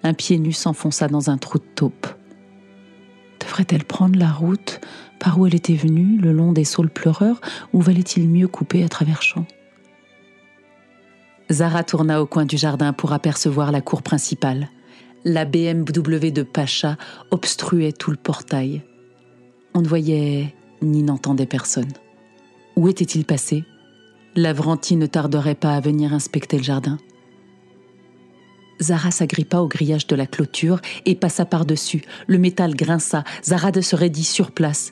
Un 0.04 0.14
pied 0.14 0.38
nu 0.38 0.52
s'enfonça 0.52 1.08
dans 1.08 1.30
un 1.30 1.38
trou 1.38 1.60
de 1.60 1.64
taupe. 1.76 2.08
Devrait-elle 3.40 3.86
prendre 3.86 4.20
la 4.20 4.32
route 4.32 4.82
par 5.20 5.40
où 5.40 5.48
elle 5.48 5.56
était 5.56 5.76
venue, 5.76 6.18
le 6.18 6.34
long 6.34 6.52
des 6.52 6.66
saules 6.66 6.90
pleureurs, 6.90 7.40
ou 7.72 7.82
valait-il 7.82 8.28
mieux 8.28 8.48
couper 8.48 8.84
à 8.84 8.90
travers 8.90 9.22
champs? 9.22 9.46
Zara 11.52 11.84
tourna 11.84 12.22
au 12.22 12.26
coin 12.26 12.46
du 12.46 12.58
jardin 12.58 12.94
pour 12.94 13.14
apercevoir 13.14 13.72
la 13.72 13.82
cour 13.82 14.02
principale. 14.02 14.70
La 15.26 15.46
BMW 15.46 16.32
de 16.32 16.44
Pacha 16.44 16.98
obstruait 17.32 17.92
tout 17.92 18.12
le 18.12 18.18
portail. 18.18 18.82
On 19.74 19.82
ne 19.82 19.88
voyait 19.88 20.54
ni 20.82 21.04
n'entendait 21.04 21.46
personne. 21.46 21.92
Où 22.76 22.88
était-il 22.88 23.26
passé? 23.26 23.64
Lavranti 24.36 24.96
ne 24.96 25.06
tarderait 25.06 25.56
pas 25.56 25.76
à 25.76 25.80
venir 25.80 26.14
inspecter 26.14 26.58
le 26.58 26.64
jardin. 26.64 26.98
Zara 28.82 29.12
s'agrippa 29.12 29.60
au 29.60 29.68
grillage 29.68 30.08
de 30.08 30.16
la 30.16 30.26
clôture 30.26 30.80
et 31.06 31.16
passa 31.16 31.46
par-dessus. 31.46 32.04
Le 32.28 32.38
métal 32.38 32.76
grinça. 32.76 33.24
Zara 33.44 33.72
se 33.82 33.96
raidit 33.96 34.24
sur 34.24 34.52
place. 34.52 34.92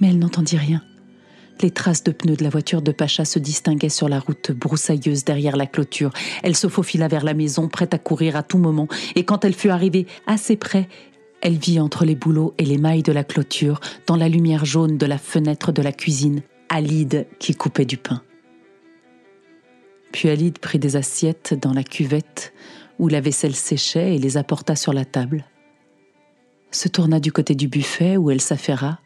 Mais 0.00 0.08
elle 0.08 0.18
n'entendit 0.18 0.58
rien. 0.58 0.82
Les 1.62 1.70
traces 1.70 2.02
de 2.04 2.12
pneus 2.12 2.36
de 2.36 2.44
la 2.44 2.48
voiture 2.48 2.80
de 2.80 2.90
Pacha 2.90 3.26
se 3.26 3.38
distinguaient 3.38 3.90
sur 3.90 4.08
la 4.08 4.18
route 4.18 4.50
broussailleuse 4.50 5.24
derrière 5.24 5.56
la 5.56 5.66
clôture. 5.66 6.10
Elle 6.42 6.56
se 6.56 6.68
faufila 6.68 7.06
vers 7.06 7.24
la 7.24 7.34
maison, 7.34 7.68
prête 7.68 7.92
à 7.92 7.98
courir 7.98 8.34
à 8.34 8.42
tout 8.42 8.56
moment, 8.56 8.88
et 9.14 9.24
quand 9.24 9.44
elle 9.44 9.54
fut 9.54 9.68
arrivée 9.68 10.06
assez 10.26 10.56
près, 10.56 10.88
elle 11.42 11.58
vit 11.58 11.78
entre 11.78 12.06
les 12.06 12.14
bouleaux 12.14 12.54
et 12.56 12.64
les 12.64 12.78
mailles 12.78 13.02
de 13.02 13.12
la 13.12 13.24
clôture, 13.24 13.80
dans 14.06 14.16
la 14.16 14.28
lumière 14.28 14.64
jaune 14.64 14.96
de 14.96 15.06
la 15.06 15.18
fenêtre 15.18 15.70
de 15.72 15.82
la 15.82 15.92
cuisine, 15.92 16.42
Alide 16.70 17.26
qui 17.38 17.54
coupait 17.54 17.84
du 17.84 17.98
pain. 17.98 18.22
Puis 20.12 20.28
Alide 20.30 20.58
prit 20.58 20.78
des 20.78 20.96
assiettes 20.96 21.54
dans 21.60 21.72
la 21.72 21.82
cuvette 21.82 22.52
où 22.98 23.08
la 23.08 23.20
vaisselle 23.20 23.54
séchait 23.54 24.14
et 24.14 24.18
les 24.18 24.36
apporta 24.36 24.76
sur 24.76 24.92
la 24.92 25.04
table. 25.04 25.44
Se 26.70 26.88
tourna 26.88 27.20
du 27.20 27.32
côté 27.32 27.54
du 27.54 27.68
buffet 27.68 28.16
où 28.16 28.30
elle 28.30 28.40
s'affaira, 28.40 28.98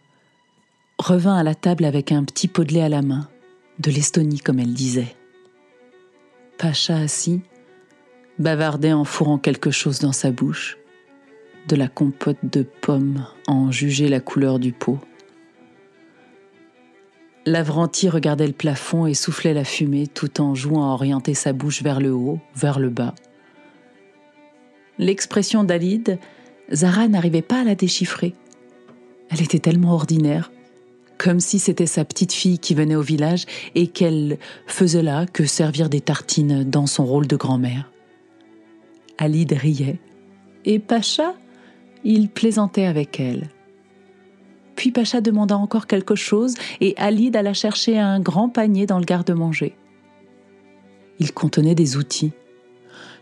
revint 0.99 1.37
à 1.37 1.43
la 1.43 1.55
table 1.55 1.85
avec 1.85 2.13
un 2.13 2.25
petit 2.25 2.49
pot 2.49 2.65
de 2.65 2.73
lait 2.73 2.83
à 2.83 2.89
la 2.89 3.03
main, 3.03 3.29
de 3.79 3.91
l'Estonie 3.91 4.41
comme 4.41 4.59
elle 4.59 4.75
disait. 4.75 5.15
Pacha 6.59 6.97
assis, 6.97 7.41
bavardait 8.39 8.93
en 8.93 9.05
fourrant 9.05 9.39
quelque 9.39 9.71
chose 9.71 9.99
dans 9.99 10.13
sa 10.13 10.31
bouche, 10.31 10.79
de 11.69 11.77
la 11.77 11.89
compote 11.89 12.39
de 12.45 12.63
pommes 12.63 13.27
en 13.47 13.71
juger 13.71 14.09
la 14.09 14.21
couleur 14.21 14.59
du 14.59 14.73
pot. 14.73 14.99
Lavranti 17.47 18.09
regardait 18.09 18.47
le 18.47 18.53
plafond 18.53 19.07
et 19.07 19.15
soufflait 19.15 19.53
la 19.53 19.65
fumée 19.65 20.07
tout 20.07 20.41
en 20.41 20.55
jouant 20.55 20.91
à 20.91 20.95
orienter 20.95 21.35
sa 21.35 21.53
bouche 21.53 21.83
vers 21.83 22.01
le 22.01 22.13
haut, 22.13 22.39
vers 22.55 22.79
le 22.79 22.89
bas. 22.89 23.15
L'expression 24.99 25.65
d'Alide, 25.65 26.19
Zara 26.73 27.09
n'arrivait 27.09 27.43
pas 27.43 27.61
à 27.61 27.65
la 27.65 27.75
déchiffrer. 27.75 28.35
Elle 29.29 29.43
était 29.43 29.59
tellement 29.59 29.93
ordinaire, 29.93 30.53
comme 31.19 31.41
si 31.41 31.59
c'était 31.59 31.87
sa 31.87 32.05
petite 32.05 32.33
fille 32.33 32.59
qui 32.59 32.75
venait 32.75 32.97
au 32.97 33.03
village 33.03 33.47
et 33.75 33.87
qu'elle 33.87 34.39
faisait 34.67 35.03
là 35.03 35.27
que 35.27 35.45
servir 35.45 35.89
des 35.89 36.01
tartines 36.01 36.65
dans 36.65 36.87
son 36.87 37.05
rôle 37.05 37.27
de 37.27 37.37
grand-mère. 37.37 37.91
Alide 39.19 39.53
riait, 39.53 40.01
et 40.65 40.79
Pacha, 40.79 41.35
il 42.05 42.29
plaisantait 42.29 42.87
avec 42.87 43.21
elle. 43.21 43.49
Puis 44.77 44.91
Pacha 44.91 45.21
demanda 45.21 45.57
encore 45.57 45.87
quelque 45.87 46.15
chose 46.15 46.55
et 46.81 46.95
Alide 46.97 47.37
alla 47.37 47.55
chercher 47.55 47.99
un 47.99 48.21
grand 48.21 48.49
panier 48.49 48.87
dans 48.87 48.99
le 48.99 49.05
garde-manger. 49.05 49.77
Il 51.21 51.33
contenait 51.33 51.77
des 51.77 51.97
outils. 51.97 52.33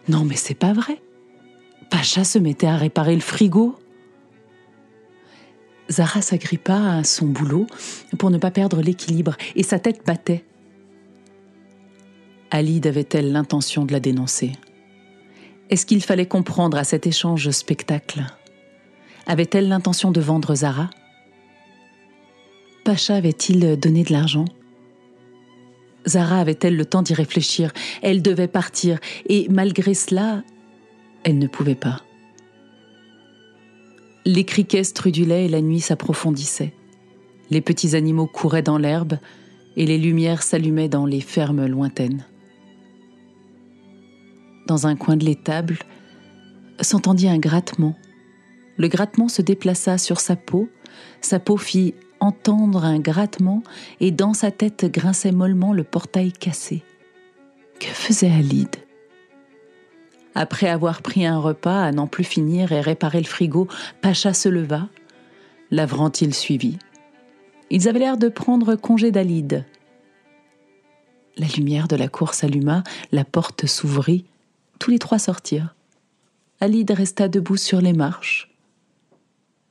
Non, 0.08 0.24
mais 0.24 0.36
c'est 0.36 0.54
pas 0.54 0.72
vrai. 0.72 1.00
Pacha 1.90 2.24
se 2.24 2.38
mettait 2.38 2.66
à 2.66 2.76
réparer 2.76 3.14
le 3.14 3.20
frigo. 3.20 3.76
Zara 5.90 6.22
s'agrippa 6.22 6.98
à 6.98 7.04
son 7.04 7.26
boulot 7.26 7.66
pour 8.18 8.30
ne 8.30 8.38
pas 8.38 8.50
perdre 8.50 8.80
l'équilibre 8.80 9.36
et 9.56 9.62
sa 9.62 9.78
tête 9.78 10.06
battait. 10.06 10.44
Alide 12.50 12.86
avait-elle 12.86 13.32
l'intention 13.32 13.84
de 13.84 13.92
la 13.92 14.00
dénoncer? 14.00 14.52
Est-ce 15.70 15.86
qu'il 15.86 16.02
fallait 16.02 16.26
comprendre 16.26 16.76
à 16.76 16.84
cet 16.84 17.06
échange 17.06 17.50
spectacle? 17.50 18.24
Avait-elle 19.26 19.68
l'intention 19.68 20.10
de 20.10 20.20
vendre 20.20 20.54
Zara? 20.54 20.90
Pacha 22.84 23.14
avait-il 23.14 23.78
donné 23.78 24.02
de 24.02 24.12
l'argent? 24.12 24.44
Zara 26.06 26.40
avait-elle 26.40 26.76
le 26.76 26.84
temps 26.84 27.02
d'y 27.02 27.14
réfléchir? 27.14 27.72
Elle 28.02 28.22
devait 28.22 28.48
partir, 28.48 28.98
et 29.28 29.46
malgré 29.48 29.94
cela, 29.94 30.42
elle 31.24 31.38
ne 31.38 31.46
pouvait 31.46 31.74
pas. 31.74 32.02
Les 34.24 34.44
criquets 34.44 34.84
strudulaient 34.84 35.46
et 35.46 35.48
la 35.48 35.60
nuit 35.60 35.80
s'approfondissait. 35.80 36.72
Les 37.50 37.60
petits 37.60 37.96
animaux 37.96 38.26
couraient 38.26 38.62
dans 38.62 38.78
l'herbe 38.78 39.18
et 39.76 39.84
les 39.84 39.98
lumières 39.98 40.42
s'allumaient 40.42 40.88
dans 40.88 41.06
les 41.06 41.20
fermes 41.20 41.66
lointaines. 41.66 42.24
Dans 44.68 44.86
un 44.86 44.94
coin 44.94 45.16
de 45.16 45.24
l'étable, 45.24 45.78
s'entendit 46.80 47.28
un 47.28 47.38
grattement. 47.38 47.96
Le 48.76 48.88
grattement 48.88 49.28
se 49.28 49.42
déplaça 49.42 49.98
sur 49.98 50.20
sa 50.20 50.36
peau, 50.36 50.68
sa 51.20 51.40
peau 51.40 51.56
fit 51.56 51.94
entendre 52.20 52.84
un 52.84 53.00
grattement 53.00 53.62
et 54.00 54.12
dans 54.12 54.34
sa 54.34 54.50
tête 54.52 54.84
grinçait 54.84 55.32
mollement 55.32 55.72
le 55.72 55.84
portail 55.84 56.32
cassé. 56.32 56.82
Que 57.80 57.88
faisait 57.88 58.30
Alide? 58.30 58.76
Après 60.34 60.68
avoir 60.68 61.02
pris 61.02 61.26
un 61.26 61.38
repas 61.38 61.84
à 61.84 61.92
n'en 61.92 62.06
plus 62.06 62.24
finir 62.24 62.72
et 62.72 62.80
réparé 62.80 63.18
le 63.18 63.26
frigo, 63.26 63.68
Pacha 64.00 64.32
se 64.32 64.48
leva. 64.48 64.88
Lavranti 65.70 66.26
le 66.26 66.32
suivit. 66.32 66.78
Ils 67.70 67.88
avaient 67.88 68.00
l'air 68.00 68.16
de 68.16 68.28
prendre 68.28 68.74
congé 68.74 69.10
d'Alide. 69.10 69.64
La 71.36 71.46
lumière 71.46 71.88
de 71.88 71.96
la 71.96 72.08
cour 72.08 72.34
s'alluma, 72.34 72.82
la 73.10 73.24
porte 73.24 73.66
s'ouvrit, 73.66 74.26
tous 74.78 74.90
les 74.90 74.98
trois 74.98 75.18
sortirent. 75.18 75.74
Alid 76.60 76.90
resta 76.90 77.28
debout 77.28 77.56
sur 77.56 77.80
les 77.80 77.94
marches. 77.94 78.50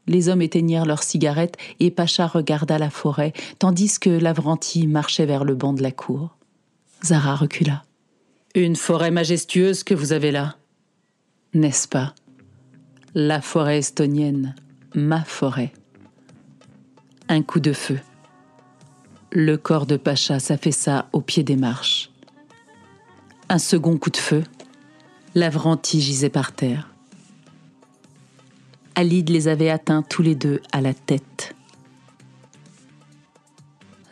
Les 0.07 0.30
hommes 0.30 0.41
éteignirent 0.41 0.86
leurs 0.86 1.03
cigarettes 1.03 1.57
et 1.80 1.91
Pacha 1.91 2.26
regarda 2.26 2.80
la 2.80 2.89
forêt, 2.89 3.34
tandis 3.59 3.99
que 3.99 4.09
Lavranti 4.09 4.88
marchait 4.88 5.26
vers 5.26 5.43
le 5.43 5.53
banc 5.53 5.74
de 5.74 5.84
la 5.84 5.91
cour. 5.91 6.36
Zara 7.03 7.36
recula. 7.36 7.84
Une 8.54 8.76
forêt 8.76 9.12
majestueuse 9.12 9.84
que 9.86 9.93
vous 9.93 10.12
avez 10.12 10.30
là, 10.30 10.58
n'est-ce 11.54 11.88
pas? 11.88 12.14
La 13.16 13.39
forêt 13.39 13.78
estonienne, 13.78 14.56
ma 14.93 15.24
forêt. 15.24 15.72
Un 17.30 17.43
coup 17.43 17.62
de 17.62 17.72
feu. 17.72 17.97
Le 19.32 19.56
corps 19.56 19.86
de 19.86 19.95
Pacha 19.95 20.39
s'affaissa 20.39 21.08
au 21.14 21.22
pied 21.22 21.43
des 21.43 21.56
marches. 21.56 22.12
Un 23.47 23.58
second 23.58 23.97
coup 23.97 24.10
de 24.10 24.18
feu. 24.18 24.43
Lavranti 25.34 26.02
gisait 26.02 26.30
par 26.30 26.52
terre. 26.52 26.89
Alid 28.95 29.30
les 29.30 29.47
avait 29.47 29.70
atteints 29.70 30.04
tous 30.04 30.24
les 30.24 30.36
deux 30.36 30.60
à 30.74 30.82
la 30.82 30.93
tête. 30.93 31.56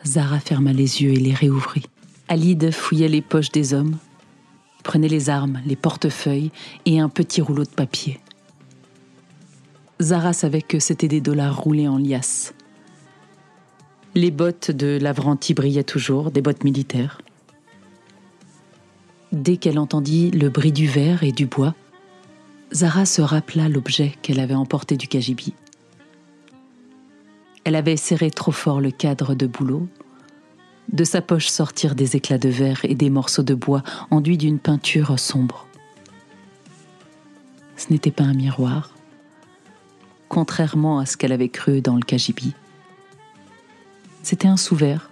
Zara 0.06 0.40
ferma 0.40 0.72
les 0.72 1.02
yeux 1.02 1.12
et 1.12 1.20
les 1.20 1.34
réouvrit. 1.34 1.84
Alid 2.28 2.70
fouillait 2.70 3.08
les 3.08 3.20
poches 3.20 3.52
des 3.52 3.74
hommes, 3.74 3.98
prenait 4.82 5.08
les 5.08 5.30
armes, 5.30 5.60
les 5.66 5.76
portefeuilles 5.76 6.50
et 6.86 7.00
un 7.00 7.08
petit 7.08 7.40
rouleau 7.40 7.64
de 7.64 7.70
papier. 7.70 8.20
Zara 10.00 10.32
savait 10.32 10.62
que 10.62 10.78
c'était 10.78 11.08
des 11.08 11.20
dollars 11.20 11.58
roulés 11.58 11.88
en 11.88 11.98
liasse. 11.98 12.54
Les 14.14 14.30
bottes 14.30 14.70
de 14.70 14.98
Lavranti 15.00 15.54
brillaient 15.54 15.84
toujours, 15.84 16.30
des 16.30 16.42
bottes 16.42 16.64
militaires. 16.64 17.20
Dès 19.30 19.56
qu'elle 19.58 19.78
entendit 19.78 20.30
le 20.30 20.48
bruit 20.48 20.72
du 20.72 20.86
verre 20.86 21.22
et 21.22 21.32
du 21.32 21.46
bois, 21.46 21.74
Zara 22.72 23.04
se 23.04 23.22
rappela 23.22 23.68
l'objet 23.68 24.14
qu'elle 24.22 24.40
avait 24.40 24.54
emporté 24.54 24.96
du 24.96 25.06
Kajibi. 25.06 25.54
Elle 27.64 27.76
avait 27.76 27.96
serré 27.96 28.30
trop 28.30 28.52
fort 28.52 28.80
le 28.80 28.90
cadre 28.90 29.34
de 29.34 29.46
boulot. 29.46 29.86
De 30.92 31.04
sa 31.04 31.22
poche 31.22 31.48
sortirent 31.48 31.94
des 31.94 32.16
éclats 32.16 32.38
de 32.38 32.48
verre 32.48 32.80
et 32.84 32.94
des 32.94 33.10
morceaux 33.10 33.44
de 33.44 33.54
bois 33.54 33.82
enduits 34.10 34.38
d'une 34.38 34.58
peinture 34.58 35.18
sombre. 35.18 35.66
Ce 37.76 37.92
n'était 37.92 38.10
pas 38.10 38.24
un 38.24 38.34
miroir, 38.34 38.90
contrairement 40.28 40.98
à 40.98 41.06
ce 41.06 41.16
qu'elle 41.16 41.32
avait 41.32 41.48
cru 41.48 41.80
dans 41.80 41.94
le 41.94 42.02
Kajibi. 42.02 42.54
C'était 44.22 44.48
un 44.48 44.56
sous-verre. 44.56 45.10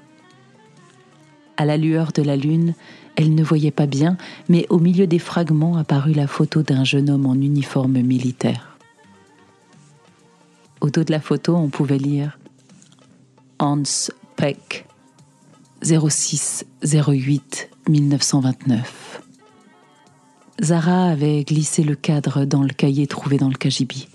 À 1.56 1.64
la 1.64 1.76
lueur 1.76 2.12
de 2.12 2.22
la 2.22 2.36
lune, 2.36 2.74
elle 3.16 3.34
ne 3.34 3.42
voyait 3.42 3.70
pas 3.70 3.86
bien, 3.86 4.16
mais 4.48 4.66
au 4.68 4.78
milieu 4.78 5.06
des 5.06 5.18
fragments 5.18 5.76
apparut 5.76 6.12
la 6.12 6.26
photo 6.26 6.62
d'un 6.62 6.84
jeune 6.84 7.08
homme 7.08 7.26
en 7.26 7.34
uniforme 7.34 8.00
militaire. 8.00 8.76
Au 10.80 10.90
dos 10.90 11.04
de 11.04 11.10
la 11.10 11.20
photo, 11.20 11.56
on 11.56 11.68
pouvait 11.68 11.98
lire 11.98 12.38
Hans 13.58 13.82
Peck, 14.36 14.87
06 15.82 16.64
08 16.82 17.70
1929. 17.88 19.22
Zara 20.60 21.10
avait 21.10 21.44
glissé 21.44 21.84
le 21.84 21.94
cadre 21.94 22.44
dans 22.44 22.62
le 22.62 22.70
cahier 22.70 23.06
trouvé 23.06 23.36
dans 23.36 23.48
le 23.48 23.54
cagibi. 23.54 24.08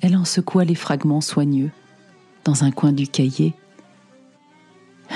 Elle 0.00 0.16
en 0.16 0.24
secoua 0.24 0.64
les 0.64 0.74
fragments 0.74 1.20
soigneux. 1.20 1.70
Dans 2.44 2.64
un 2.64 2.70
coin 2.70 2.92
du 2.92 3.08
cahier, 3.08 3.52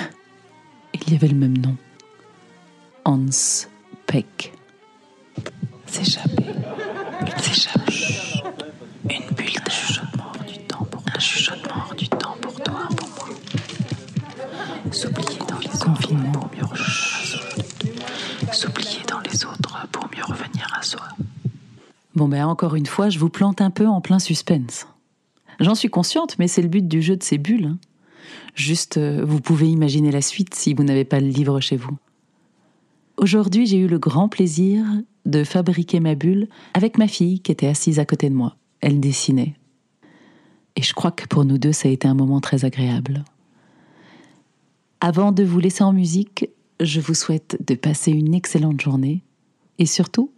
il 0.95 1.13
y 1.13 1.15
avait 1.15 1.29
le 1.29 1.37
même 1.37 1.57
nom. 1.57 1.77
Hans 3.05 3.67
Peck. 4.07 4.53
S'échapper. 5.87 6.45
S'échapper. 7.39 8.32
S'oublier 18.53 19.01
dans 19.09 19.19
les 19.21 19.45
autres 19.45 19.89
pour 19.91 20.05
mieux 20.17 20.23
revenir 20.25 20.69
à 20.79 20.83
soi. 20.83 21.03
Bon 22.15 22.29
ben 22.29 22.47
encore 22.47 22.77
une 22.77 22.87
fois, 22.87 23.09
je 23.09 23.19
vous 23.19 23.31
plante 23.31 23.61
un 23.61 23.71
peu 23.71 23.89
en 23.89 24.01
plein 24.01 24.21
suspense. 24.21 24.87
J'en 25.59 25.75
suis 25.75 25.89
consciente, 25.89 26.39
mais 26.39 26.47
c'est 26.47 26.63
le 26.63 26.69
but 26.69 26.87
du 26.87 27.03
jeu 27.03 27.17
de 27.17 27.23
ces 27.25 27.37
bulles. 27.37 27.67
hein. 27.67 27.79
Juste, 28.55 28.97
euh, 28.97 29.25
vous 29.25 29.41
pouvez 29.41 29.69
imaginer 29.69 30.13
la 30.13 30.23
suite 30.23 30.55
si 30.55 30.73
vous 30.73 30.85
n'avez 30.85 31.05
pas 31.05 31.19
le 31.19 31.27
livre 31.27 31.59
chez 31.61 31.77
vous. 31.77 31.97
Aujourd'hui, 33.17 33.67
j'ai 33.67 33.79
eu 33.79 33.89
le 33.89 33.99
grand 33.99 34.29
plaisir 34.29 34.85
de 35.27 35.43
fabriquer 35.43 35.99
ma 35.99 36.15
bulle 36.15 36.49
avec 36.75 36.97
ma 36.97 37.09
fille 37.09 37.41
qui 37.41 37.51
était 37.51 37.67
assise 37.67 37.99
à 37.99 38.05
côté 38.05 38.31
de 38.31 38.35
moi. 38.35 38.57
Elle 38.81 39.01
dessinait. 39.01 39.55
Et 40.77 40.83
je 40.83 40.95
crois 40.95 41.11
que 41.11 41.27
pour 41.27 41.45
nous 41.45 41.59
deux, 41.59 41.73
ça 41.73 41.89
a 41.89 41.93
été 41.93 42.07
un 42.07 42.15
moment 42.15 42.41
très 42.41 42.65
agréable. 42.65 43.25
Avant 45.05 45.33
de 45.33 45.43
vous 45.43 45.59
laisser 45.59 45.83
en 45.83 45.93
musique, 45.93 46.49
je 46.79 47.01
vous 47.01 47.15
souhaite 47.15 47.59
de 47.67 47.75
passer 47.75 48.13
une 48.13 48.35
excellente 48.35 48.81
journée. 48.81 49.25
Et 49.81 49.87
surtout, 49.87 50.31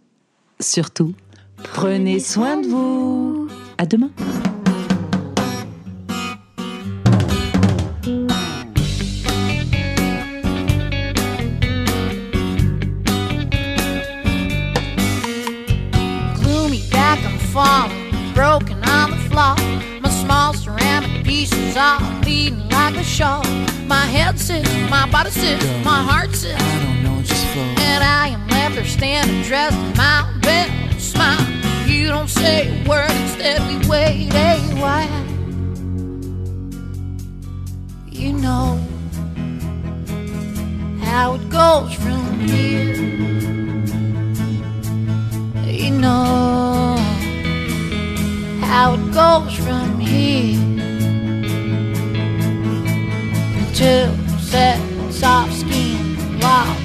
surtout, 0.59 1.13
prenez 1.57 2.19
soin 2.19 2.59
de 2.59 2.67
vous. 2.67 3.47
À 3.77 3.85
demain. 3.85 4.09
broken. 18.33 18.79
My 20.01 20.09
small 20.09 20.53
ceramic 20.53 21.23
pieces 21.23 21.77
are 21.77 22.14
shawl. 23.15 23.45
My 23.87 24.05
head 24.05 24.37
sits, 24.37 24.69
my 24.89 25.09
body 25.09 25.29
sits, 25.29 25.63
my 25.85 26.01
heart 26.03 26.35
sits. 26.35 26.61
I 26.61 26.83
don't 26.83 27.01
know, 27.01 27.21
just 27.21 27.47
flow. 27.47 27.63
And 27.63 28.03
I 28.03 28.27
am 28.35 28.45
left 28.49 28.75
there 28.75 28.83
standing 28.83 29.41
dressed 29.43 29.77
in 29.77 29.95
my 29.95 30.37
best 30.41 31.11
smile. 31.11 31.47
You 31.87 32.09
don't 32.09 32.27
say 32.27 32.67
a 32.67 32.89
word, 32.89 33.09
instead 33.09 33.61
we 33.69 33.75
wait 33.87 34.33
a 34.33 34.59
while. 34.83 35.25
You 38.11 38.33
know 38.33 38.67
how 41.05 41.35
it 41.35 41.49
goes 41.49 41.93
from 41.93 42.39
here. 42.41 42.95
You 45.63 45.91
know 45.91 46.97
how 48.59 48.95
it 48.95 49.13
goes 49.13 49.53
from 49.53 49.99
here 49.99 50.74
Two 53.75 54.07
set, 54.39 54.79
soft 55.11 55.51
skin, 55.51 56.39
wild. 56.39 56.84